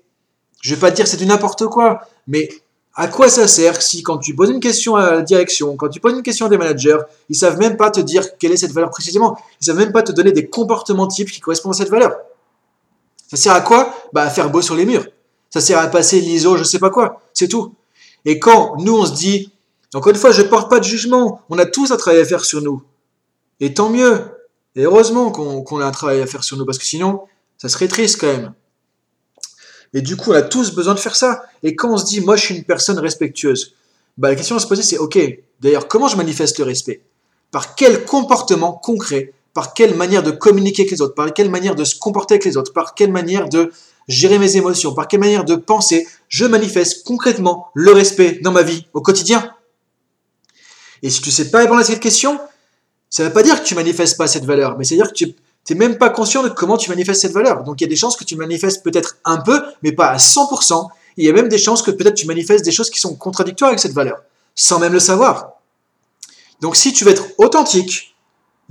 je 0.62 0.74
vais 0.74 0.80
pas 0.80 0.92
dire 0.92 1.08
c'est 1.08 1.18
du 1.18 1.26
n'importe 1.26 1.66
quoi, 1.68 2.02
mais 2.28 2.50
à 2.96 3.08
quoi 3.08 3.30
ça 3.30 3.48
sert 3.48 3.82
si 3.82 4.04
quand 4.04 4.18
tu 4.18 4.36
poses 4.36 4.50
une 4.50 4.60
question 4.60 4.96
à 4.96 5.12
la 5.12 5.22
direction, 5.22 5.76
quand 5.78 5.90
tu 5.90 6.00
poses 6.00 6.14
une 6.14 6.24
question 6.24 6.48
à 6.48 6.50
des 6.50 6.58
managers, 6.58 6.98
ils 7.30 7.36
savent 7.36 7.58
même 7.58 7.78
pas 7.78 7.92
te 7.92 8.00
dire 8.00 8.38
quelle 8.38 8.52
est 8.52 8.58
cette 8.58 8.74
valeur 8.74 8.90
précisément. 8.90 9.38
Ils 9.62 9.66
savent 9.66 9.78
même 9.78 9.94
pas 9.94 10.04
te 10.04 10.12
donner 10.12 10.32
des 10.32 10.48
comportements 10.48 11.08
types 11.08 11.32
qui 11.32 11.40
correspondent 11.40 11.76
à 11.76 11.78
cette 11.78 11.90
valeur. 11.90 12.18
Ça 13.30 13.38
sert 13.38 13.54
à 13.54 13.62
quoi? 13.62 13.94
Bah 14.12 14.24
à 14.24 14.30
faire 14.30 14.50
beau 14.50 14.62
sur 14.62 14.76
les 14.76 14.86
murs. 14.86 15.06
Ça 15.50 15.62
sert 15.62 15.80
à 15.80 15.88
passer 15.88 16.20
l'ISO, 16.20 16.58
je 16.58 16.64
sais 16.64 16.80
pas 16.80 16.90
quoi. 16.90 17.22
C'est 17.34 17.48
tout. 17.48 17.74
Et 18.26 18.38
quand 18.38 18.76
nous 18.80 18.98
on 18.98 19.06
se 19.06 19.14
dit, 19.14 19.54
encore 19.94 20.12
une 20.12 20.18
fois, 20.18 20.32
je 20.32 20.42
porte 20.42 20.70
pas 20.70 20.80
de 20.80 20.84
jugement. 20.84 21.42
On 21.50 21.58
a 21.58 21.66
tous 21.66 21.92
un 21.92 21.98
travail 21.98 22.22
à 22.22 22.26
faire 22.26 22.46
sur 22.46 22.62
nous. 22.62 22.84
Et 23.60 23.74
tant 23.74 23.90
mieux. 23.90 24.22
Et 24.76 24.84
heureusement 24.84 25.32
qu'on 25.32 25.82
a 25.82 25.86
un 25.86 25.92
travail 25.92 26.22
à 26.22 26.28
faire 26.28 26.44
sur 26.44 26.58
nous, 26.58 26.66
parce 26.66 26.78
que 26.78 26.86
sinon, 26.86 27.22
ça 27.58 27.70
serait 27.70 27.88
triste 27.88 28.20
quand 28.20 28.28
même. 28.28 28.54
Et 29.94 30.02
du 30.02 30.16
coup, 30.16 30.32
on 30.32 30.36
a 30.36 30.42
tous 30.42 30.74
besoin 30.74 30.94
de 30.94 31.00
faire 31.00 31.16
ça. 31.16 31.44
Et 31.64 31.76
quand 31.76 31.92
on 31.92 31.98
se 31.98 32.06
dit, 32.06 32.22
moi, 32.22 32.36
je 32.36 32.46
suis 32.46 32.56
une 32.56 32.64
personne 32.64 33.00
respectueuse, 33.00 33.76
bah, 34.18 34.30
la 34.30 34.36
question 34.36 34.56
à 34.56 34.60
se 34.60 34.68
poser, 34.68 34.84
c'est, 34.84 34.98
OK, 34.98 35.18
d'ailleurs, 35.62 35.88
comment 35.88 36.08
je 36.08 36.18
manifeste 36.18 36.60
le 36.60 36.66
respect? 36.66 37.02
Par 37.52 37.76
quel 37.76 38.06
comportement 38.06 38.74
concret? 38.74 39.34
Par 39.54 39.74
quelle 39.74 39.96
manière 39.96 40.22
de 40.22 40.32
communiquer 40.32 40.84
avec 40.84 40.92
les 40.92 41.02
autres? 41.02 41.16
Par 41.16 41.34
quelle 41.34 41.50
manière 41.50 41.76
de 41.76 41.84
se 41.84 41.98
comporter 41.98 42.36
avec 42.36 42.46
les 42.46 42.58
autres? 42.58 42.72
Par 42.72 42.94
quelle 42.94 43.12
manière 43.12 43.50
de 43.50 43.72
gérer 44.08 44.38
mes 44.38 44.58
émotions? 44.58 44.94
Par 44.94 45.08
quelle 45.08 45.20
manière 45.20 45.44
de 45.44 45.56
penser? 45.56 46.08
Je 46.28 46.46
manifeste 46.46 47.04
concrètement 47.06 47.68
le 47.74 47.92
respect 47.92 48.40
dans 48.44 48.52
ma 48.52 48.62
vie 48.62 48.86
au 48.94 49.02
quotidien. 49.02 49.52
Et 51.02 51.10
si 51.10 51.22
tu 51.22 51.30
ne 51.30 51.34
sais 51.34 51.50
pas 51.50 51.60
répondre 51.60 51.80
à 51.80 51.84
cette 51.84 52.00
question, 52.00 52.40
ça 53.10 53.24
ne 53.24 53.30
veut 53.30 53.34
pas 53.34 53.42
dire 53.42 53.62
que 53.62 53.66
tu 53.66 53.74
manifestes 53.74 54.18
pas 54.18 54.28
cette 54.28 54.46
valeur, 54.46 54.78
mais 54.78 54.84
c'est-à-dire 54.84 55.08
que 55.08 55.18
tu 55.18 55.36
tu 55.70 55.76
n'es 55.76 55.88
même 55.88 56.00
pas 56.00 56.10
conscient 56.10 56.42
de 56.42 56.50
comment 56.50 56.78
tu 56.78 56.90
manifestes 56.90 57.22
cette 57.22 57.32
valeur. 57.32 57.64
Donc 57.64 57.80
il 57.80 57.84
y 57.84 57.86
a 57.86 57.90
des 57.90 57.96
chances 57.96 58.18
que 58.18 58.24
tu 58.24 58.36
manifestes 58.36 58.82
peut-être 58.84 59.18
un 59.24 59.38
peu, 59.38 59.62
mais 59.84 59.92
pas 59.92 60.08
à 60.08 60.18
100%. 60.18 60.88
il 61.16 61.26
y 61.28 61.30
a 61.30 61.32
même 61.32 61.48
des 61.48 61.60
chances 61.60 61.84
que 61.84 61.92
peut-être 61.92 62.16
tu 62.16 62.26
manifestes 62.26 62.66
des 62.66 62.72
choses 62.72 62.90
qui 62.90 63.00
sont 63.00 63.14
contradictoires 63.14 63.68
avec 63.68 63.80
cette 63.80 63.94
valeur, 63.94 64.20
sans 64.56 64.80
même 64.80 64.94
le 64.94 65.00
savoir. 65.00 65.60
Donc 66.60 66.76
si 66.76 66.92
tu 66.92 67.06
veux 67.06 67.12
être 67.12 67.26
authentique, 67.38 68.16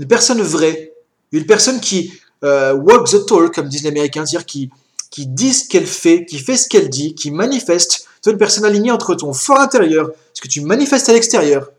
une 0.00 0.08
personne 0.08 0.42
vraie, 0.42 0.92
une 1.30 1.46
personne 1.46 1.78
qui 1.78 2.12
euh, 2.42 2.74
walk 2.74 3.08
the 3.08 3.24
talk, 3.26 3.54
comme 3.54 3.68
disent 3.68 3.84
les 3.84 3.90
Américains, 3.90 4.26
c'est-à-dire 4.26 4.46
qui, 4.46 4.68
qui 5.12 5.28
dit 5.28 5.54
ce 5.54 5.68
qu'elle 5.68 5.86
fait, 5.86 6.24
qui 6.24 6.40
fait 6.40 6.56
ce 6.56 6.68
qu'elle 6.68 6.90
dit, 6.90 7.14
qui 7.14 7.30
manifeste, 7.30 8.08
es 8.26 8.30
une 8.32 8.38
personne 8.38 8.64
alignée 8.64 8.90
entre 8.90 9.14
ton 9.14 9.32
fort 9.32 9.60
intérieur, 9.60 10.10
ce 10.34 10.40
que 10.40 10.48
tu 10.48 10.62
manifestes 10.62 11.08
à 11.08 11.12
l'extérieur, 11.12 11.70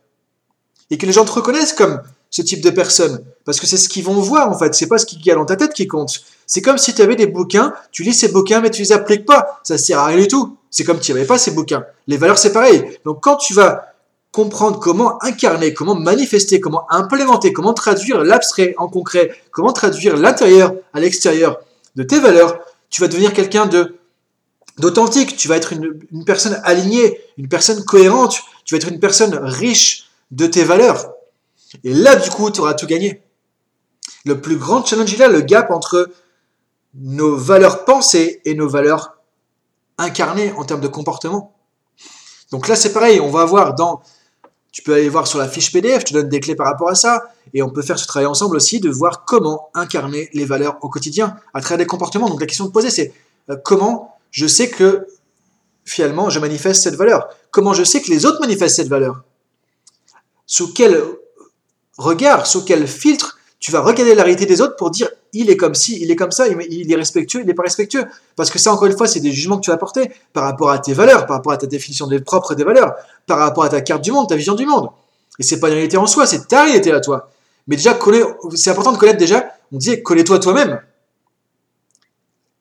et 0.90 0.98
que 0.98 1.06
les 1.06 1.12
gens 1.12 1.26
te 1.26 1.32
reconnaissent 1.34 1.74
comme 1.74 2.02
ce 2.30 2.42
type 2.42 2.62
de 2.62 2.70
personne. 2.70 3.24
Parce 3.46 3.60
que 3.60 3.68
c'est 3.68 3.78
ce 3.78 3.90
qu'ils 3.90 4.04
vont 4.04 4.14
voir, 4.14 4.50
en 4.50 4.58
fait. 4.58 4.76
C'est 4.76 4.88
pas 4.88 4.98
ce 4.98 5.06
qui 5.06 5.20
y 5.20 5.32
a 5.32 5.36
dans 5.36 5.46
ta 5.46 5.56
tête 5.56 5.74
qui 5.74 5.88
compte. 5.88 6.22
C'est 6.46 6.62
comme 6.62 6.78
si 6.78 6.94
tu 6.94 7.02
avais 7.02 7.16
des 7.16 7.28
bouquins, 7.28 7.74
tu 7.92 8.04
lis 8.04 8.14
ces 8.14 8.28
bouquins, 8.28 8.62
mais 8.62 8.70
tu 8.70 8.82
les 8.82 8.92
appliques 8.92 9.26
pas. 9.26 9.60
Ça 9.64 9.78
sert 9.78 10.00
à 10.00 10.08
rien 10.08 10.18
du 10.18 10.28
tout. 10.28 10.58
C'est 10.70 10.84
comme 10.84 11.00
tu 11.00 11.14
n'avais 11.14 11.26
pas 11.26 11.38
ces 11.38 11.52
bouquins. 11.52 11.84
Les 12.08 12.18
valeurs, 12.18 12.38
c'est 12.38 12.54
pareil. 12.54 12.84
Donc, 13.06 13.22
quand 13.22 13.38
tu 13.38 13.54
vas 13.54 13.94
comprendre 14.32 14.80
comment 14.80 15.22
incarner, 15.24 15.74
comment 15.74 15.96
manifester, 15.96 16.60
comment 16.60 16.86
implémenter, 16.92 17.52
comment 17.52 17.74
traduire 17.74 18.24
l'abstrait 18.24 18.76
en 18.78 18.88
concret, 18.88 19.32
comment 19.52 19.74
traduire 19.74 20.16
l'intérieur 20.18 20.74
à 20.94 21.00
l'extérieur 21.00 21.60
de 21.96 22.04
tes 22.04 22.20
valeurs, 22.20 22.60
tu 22.92 23.02
vas 23.02 23.08
devenir 23.08 23.34
quelqu'un 23.34 23.66
de 23.66 23.96
d'authentique, 24.78 25.36
tu 25.36 25.50
vas 25.50 25.58
être 25.58 25.74
une 25.74 26.24
personne 26.26 26.58
alignée, 26.64 27.20
une 27.38 27.50
personne 27.50 27.84
cohérente, 27.84 28.40
tu 28.64 28.74
vas 28.74 28.78
être 28.78 28.88
une 28.88 29.00
personne 29.00 29.36
riche 29.36 30.10
de 30.32 30.46
tes 30.46 30.64
valeurs. 30.64 31.12
Et 31.84 31.94
là, 31.94 32.16
du 32.16 32.30
coup, 32.30 32.50
tu 32.52 32.62
auras 32.62 32.74
tout 32.74 32.88
gagné. 32.88 33.24
Le 34.26 34.42
plus 34.42 34.58
grand 34.58 34.86
challenge 34.86 35.14
est 35.14 35.18
là, 35.18 35.28
le 35.28 35.42
gap 35.42 35.72
entre 35.72 36.10
nos 36.96 37.36
valeurs 37.36 37.86
pensées 37.86 38.42
et 38.46 38.54
nos 38.54 38.68
valeurs 38.68 39.18
incarnées 39.98 40.52
en 40.54 40.66
termes 40.66 40.82
de 40.82 40.88
comportement. 40.88 41.56
Donc 42.52 42.68
là, 42.68 42.76
c'est 42.76 42.94
pareil, 42.94 43.20
on 43.20 43.30
va 43.30 43.46
voir 43.46 43.76
dans... 43.76 44.02
Tu 44.72 44.84
peux 44.84 44.94
aller 44.94 45.10
voir 45.10 45.26
sur 45.26 45.40
la 45.40 45.48
fiche 45.48 45.72
PDF, 45.72 46.02
je 46.02 46.06
te 46.06 46.14
donne 46.14 46.30
des 46.30 46.40
clés 46.40 46.56
par 46.56 46.68
rapport 46.68 46.90
à 46.90 46.96
ça, 46.96 47.24
et 47.54 47.64
on 47.64 47.70
peut 47.70 47.82
faire 47.82 47.98
ce 47.98 48.06
travail 48.06 48.28
ensemble 48.28 48.56
aussi 48.56 48.80
de 48.80 48.90
voir 48.90 49.26
comment 49.26 49.70
incarner 49.74 50.30
les 50.34 50.46
valeurs 50.46 50.78
au 50.82 50.90
quotidien 50.90 51.38
à 51.54 51.62
travers 51.62 51.80
des 51.80 51.88
comportements. 51.88 52.30
Donc 52.30 52.40
la 52.40 52.46
question 52.46 52.66
de 52.66 52.72
poser, 52.72 52.92
c'est 52.92 53.14
euh, 53.50 53.58
comment 53.64 54.20
je 54.30 54.46
sais 54.46 54.70
que 54.70 55.08
finalement 55.86 56.30
je 56.30 56.40
manifeste 56.40 56.84
cette 56.84 56.96
valeur? 56.96 57.30
Comment 57.52 57.74
je 57.74 57.84
sais 57.84 58.02
que 58.02 58.12
les 58.12 58.26
autres 58.26 58.40
manifestent 58.42 58.76
cette 58.76 58.90
valeur? 58.90 59.24
Sous 60.46 60.72
quel 60.74 61.04
regarde 62.00 62.46
sous 62.46 62.64
quel 62.64 62.88
filtre 62.88 63.38
tu 63.60 63.72
vas 63.72 63.82
regarder 63.82 64.16
la 64.16 64.24
réalité 64.24 64.46
des 64.46 64.62
autres 64.62 64.78
pour 64.78 64.90
dire 64.90 65.10
il 65.34 65.50
est 65.50 65.58
comme 65.58 65.76
ci, 65.76 66.00
il 66.02 66.10
est 66.10 66.16
comme 66.16 66.32
ça, 66.32 66.48
il 66.48 66.92
est 66.92 66.96
respectueux, 66.96 67.42
il 67.42 67.46
n'est 67.46 67.54
pas 67.54 67.64
respectueux. 67.64 68.06
Parce 68.36 68.50
que 68.50 68.58
ça, 68.58 68.74
encore 68.74 68.88
une 68.88 68.98
fois, 68.98 69.08
c'est 69.08 69.20
des 69.20 69.32
jugements 69.32 69.58
que 69.58 69.64
tu 69.64 69.70
vas 69.70 69.76
apporter 69.76 70.12
par 70.34 70.46
rapport 70.46 70.72
à 70.72 70.80
tes 70.80 70.94
valeurs, 70.94 71.28
par 71.28 71.36
rapport 71.36 71.52
à 71.52 71.58
ta 71.58 71.68
définition 71.68 72.08
des 72.08 72.22
propres 72.22 72.56
des 72.56 72.64
valeurs, 72.64 72.96
par 73.28 73.38
rapport 73.38 73.66
à 73.66 73.70
ta 73.70 73.82
carte 73.82 74.02
du 74.02 74.12
monde, 74.12 74.30
ta 74.30 74.36
vision 74.36 74.56
du 74.56 74.66
monde. 74.66 74.90
Et 75.38 75.44
c'est 75.44 75.60
pas 75.60 75.68
une 75.68 75.76
réalité 75.76 75.98
en 75.98 76.08
soi, 76.08 76.26
c'est 76.26 76.48
ta 76.48 76.64
réalité 76.64 76.92
à 76.92 77.02
toi. 77.02 77.30
Mais 77.68 77.76
déjà, 77.76 78.00
c'est 78.56 78.72
important 78.72 78.94
de 78.94 78.98
connaître 78.98 79.20
déjà, 79.20 79.46
on 79.72 79.78
disait 79.78 80.02
connais-toi 80.02 80.40
toi-même. 80.40 80.82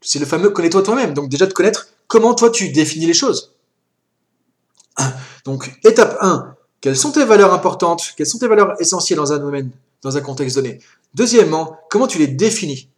C'est 0.03 0.19
le 0.19 0.27
fameux 0.27 0.51
connais-toi 0.51 0.83
toi-même. 0.83 1.15
Donc 1.15 1.29
déjà 1.29 1.47
de 1.47 1.53
connaître 1.53 1.89
comment 2.09 2.35
toi 2.35 2.51
tu 2.51 2.71
définis 2.71 3.07
les 3.07 3.15
choses. 3.15 3.55
Donc 5.45 5.73
étape 5.85 6.19
1, 6.21 6.57
quelles 6.81 6.97
sont 6.97 7.13
tes 7.13 7.25
valeurs 7.25 7.53
importantes? 7.53 8.13
Quelles 8.17 8.27
sont 8.27 8.39
tes 8.39 8.49
valeurs 8.49 8.81
essentielles 8.81 9.19
dans 9.19 9.33
un 9.33 9.39
domaine, 9.39 9.71
dans 10.03 10.17
un 10.17 10.21
contexte 10.21 10.57
donné? 10.57 10.81
Deuxièmement, 11.15 11.77
comment 11.91 12.07
tu 12.07 12.19
les 12.19 12.29
définis? 12.29 12.89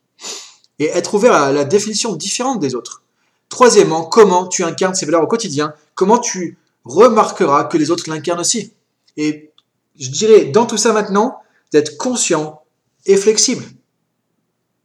Et 0.79 0.87
être 0.87 1.15
ouvert 1.15 1.35
à 1.35 1.53
la 1.53 1.65
définition 1.65 2.15
différente 2.15 2.61
des 2.61 2.75
autres. 2.75 3.03
Troisièmement, 3.49 4.05
comment 4.05 4.47
tu 4.47 4.65
incarnes 4.65 4.95
ces 4.95 5.07
valeurs 5.07 5.23
au 5.23 5.27
quotidien? 5.27 5.75
Comment 5.95 6.19
tu 6.19 6.57
remarqueras 6.85 7.65
que 7.65 7.77
les 7.77 7.91
autres 7.91 8.09
l'incarnent 8.09 8.41
aussi? 8.41 8.73
Et 9.17 9.51
je 9.99 10.09
dirais, 10.11 10.47
dans 10.47 10.67
tout 10.67 10.77
ça 10.77 10.93
maintenant, 10.93 11.39
d'être 11.73 11.97
conscient 11.99 12.63
et 13.07 13.17
flexible. 13.17 13.65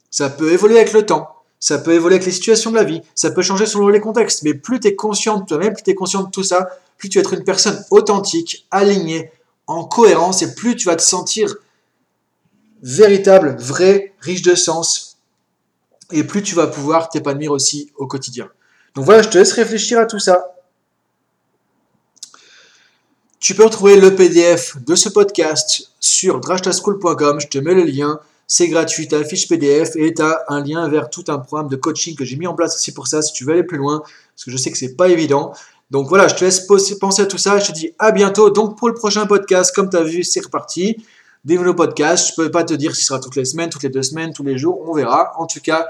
Ça 0.09 0.29
peut 0.29 0.51
évoluer 0.51 0.77
avec 0.77 0.93
le 0.93 1.05
temps, 1.05 1.29
ça 1.59 1.77
peut 1.77 1.93
évoluer 1.93 2.15
avec 2.15 2.25
les 2.25 2.31
situations 2.31 2.71
de 2.71 2.75
la 2.75 2.83
vie, 2.83 3.01
ça 3.15 3.31
peut 3.31 3.41
changer 3.41 3.65
selon 3.65 3.87
les 3.87 3.99
contextes, 3.99 4.43
mais 4.43 4.53
plus 4.53 4.79
tu 4.79 4.87
es 4.87 4.95
conscient 4.95 5.39
de 5.39 5.45
toi-même, 5.45 5.73
plus 5.73 5.83
tu 5.83 5.91
es 5.91 5.95
conscient 5.95 6.23
de 6.23 6.29
tout 6.29 6.43
ça, 6.43 6.69
plus 6.97 7.09
tu 7.09 7.17
vas 7.17 7.21
être 7.21 7.33
une 7.33 7.43
personne 7.43 7.83
authentique, 7.91 8.67
alignée, 8.71 9.31
en 9.67 9.85
cohérence, 9.85 10.41
et 10.41 10.55
plus 10.55 10.75
tu 10.75 10.87
vas 10.87 10.95
te 10.95 11.01
sentir 11.01 11.55
véritable, 12.81 13.55
vrai, 13.59 14.13
riche 14.19 14.41
de 14.41 14.55
sens, 14.55 15.17
et 16.11 16.23
plus 16.23 16.43
tu 16.43 16.55
vas 16.55 16.67
pouvoir 16.67 17.09
t'épanouir 17.09 17.51
aussi 17.51 17.91
au 17.95 18.07
quotidien. 18.07 18.49
Donc 18.93 19.05
voilà, 19.05 19.21
je 19.21 19.29
te 19.29 19.37
laisse 19.37 19.51
réfléchir 19.53 19.99
à 19.99 20.05
tout 20.05 20.19
ça. 20.19 20.55
Tu 23.39 23.53
peux 23.53 23.63
retrouver 23.63 23.99
le 23.99 24.15
PDF 24.15 24.77
de 24.83 24.95
ce 24.95 25.09
podcast 25.09 25.91
sur 25.99 26.39
drashtaschool.com. 26.39 27.39
Je 27.39 27.47
te 27.47 27.57
mets 27.57 27.75
le 27.75 27.83
lien. 27.83 28.19
C'est 28.47 28.67
gratuit, 28.67 29.07
tu 29.07 29.15
as 29.15 29.19
la 29.19 29.25
PDF 29.25 29.95
et 29.95 30.13
tu 30.13 30.21
as 30.21 30.45
un 30.47 30.63
lien 30.63 30.87
vers 30.87 31.09
tout 31.09 31.25
un 31.27 31.39
programme 31.39 31.67
de 31.67 31.75
coaching 31.75 32.15
que 32.15 32.23
j'ai 32.23 32.37
mis 32.37 32.47
en 32.47 32.53
place 32.53 32.75
aussi 32.75 32.93
pour 32.93 33.07
ça, 33.07 33.21
si 33.21 33.33
tu 33.33 33.43
veux 33.43 33.53
aller 33.53 33.63
plus 33.63 33.77
loin, 33.77 33.99
parce 33.99 34.45
que 34.45 34.51
je 34.51 34.57
sais 34.57 34.71
que 34.71 34.77
c'est 34.77 34.95
pas 34.95 35.09
évident. 35.09 35.53
Donc 35.91 36.07
voilà, 36.09 36.27
je 36.27 36.35
te 36.35 36.43
laisse 36.43 36.67
penser 36.99 37.21
à 37.21 37.25
tout 37.25 37.37
ça. 37.37 37.59
Je 37.59 37.67
te 37.67 37.71
dis 37.71 37.91
à 37.99 38.11
bientôt. 38.11 38.49
Donc 38.49 38.77
pour 38.77 38.87
le 38.87 38.93
prochain 38.93 39.25
podcast, 39.25 39.73
comme 39.75 39.89
tu 39.89 39.97
as 39.97 40.03
vu, 40.03 40.23
c'est 40.23 40.43
reparti. 40.43 40.97
Des 41.43 41.57
nouveaux 41.57 41.75
podcasts. 41.75 42.33
Je 42.35 42.41
ne 42.41 42.45
peux 42.45 42.51
pas 42.51 42.63
te 42.63 42.73
dire 42.73 42.95
si 42.95 43.01
ce 43.01 43.07
sera 43.07 43.19
toutes 43.19 43.35
les 43.35 43.45
semaines, 43.45 43.69
toutes 43.69 43.83
les 43.83 43.89
deux 43.89 44.01
semaines, 44.01 44.33
tous 44.33 44.43
les 44.43 44.57
jours. 44.57 44.83
On 44.87 44.93
verra. 44.93 45.33
En 45.37 45.45
tout 45.45 45.59
cas, 45.61 45.87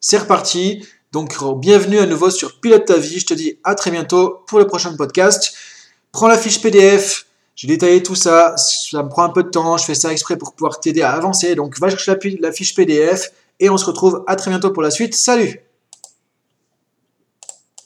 c'est 0.00 0.18
reparti. 0.18 0.86
Donc 1.10 1.36
bienvenue 1.58 1.98
à 1.98 2.06
nouveau 2.06 2.30
sur 2.30 2.60
Pilote 2.60 2.84
ta 2.84 2.96
vie. 2.96 3.18
Je 3.18 3.26
te 3.26 3.34
dis 3.34 3.58
à 3.64 3.74
très 3.74 3.90
bientôt 3.90 4.44
pour 4.46 4.58
le 4.58 4.66
prochain 4.66 4.94
podcast. 4.96 5.54
Prends 6.12 6.28
la 6.28 6.38
fiche 6.38 6.62
PDF. 6.62 7.26
J'ai 7.56 7.68
détaillé 7.68 8.02
tout 8.02 8.14
ça. 8.14 8.54
Ça 8.56 9.02
me 9.02 9.08
prend 9.08 9.24
un 9.24 9.30
peu 9.30 9.42
de 9.42 9.50
temps. 9.50 9.76
Je 9.76 9.84
fais 9.84 9.94
ça 9.94 10.12
exprès 10.12 10.36
pour 10.36 10.54
pouvoir 10.54 10.78
t'aider 10.78 11.02
à 11.02 11.12
avancer. 11.12 11.56
Donc 11.56 11.78
va 11.80 11.88
chercher 11.88 12.16
la 12.40 12.52
fiche 12.52 12.74
PDF 12.74 13.32
et 13.58 13.70
on 13.70 13.76
se 13.76 13.84
retrouve 13.84 14.24
à 14.26 14.36
très 14.36 14.50
bientôt 14.50 14.70
pour 14.70 14.82
la 14.82 14.90
suite. 14.90 15.14
Salut 15.14 15.60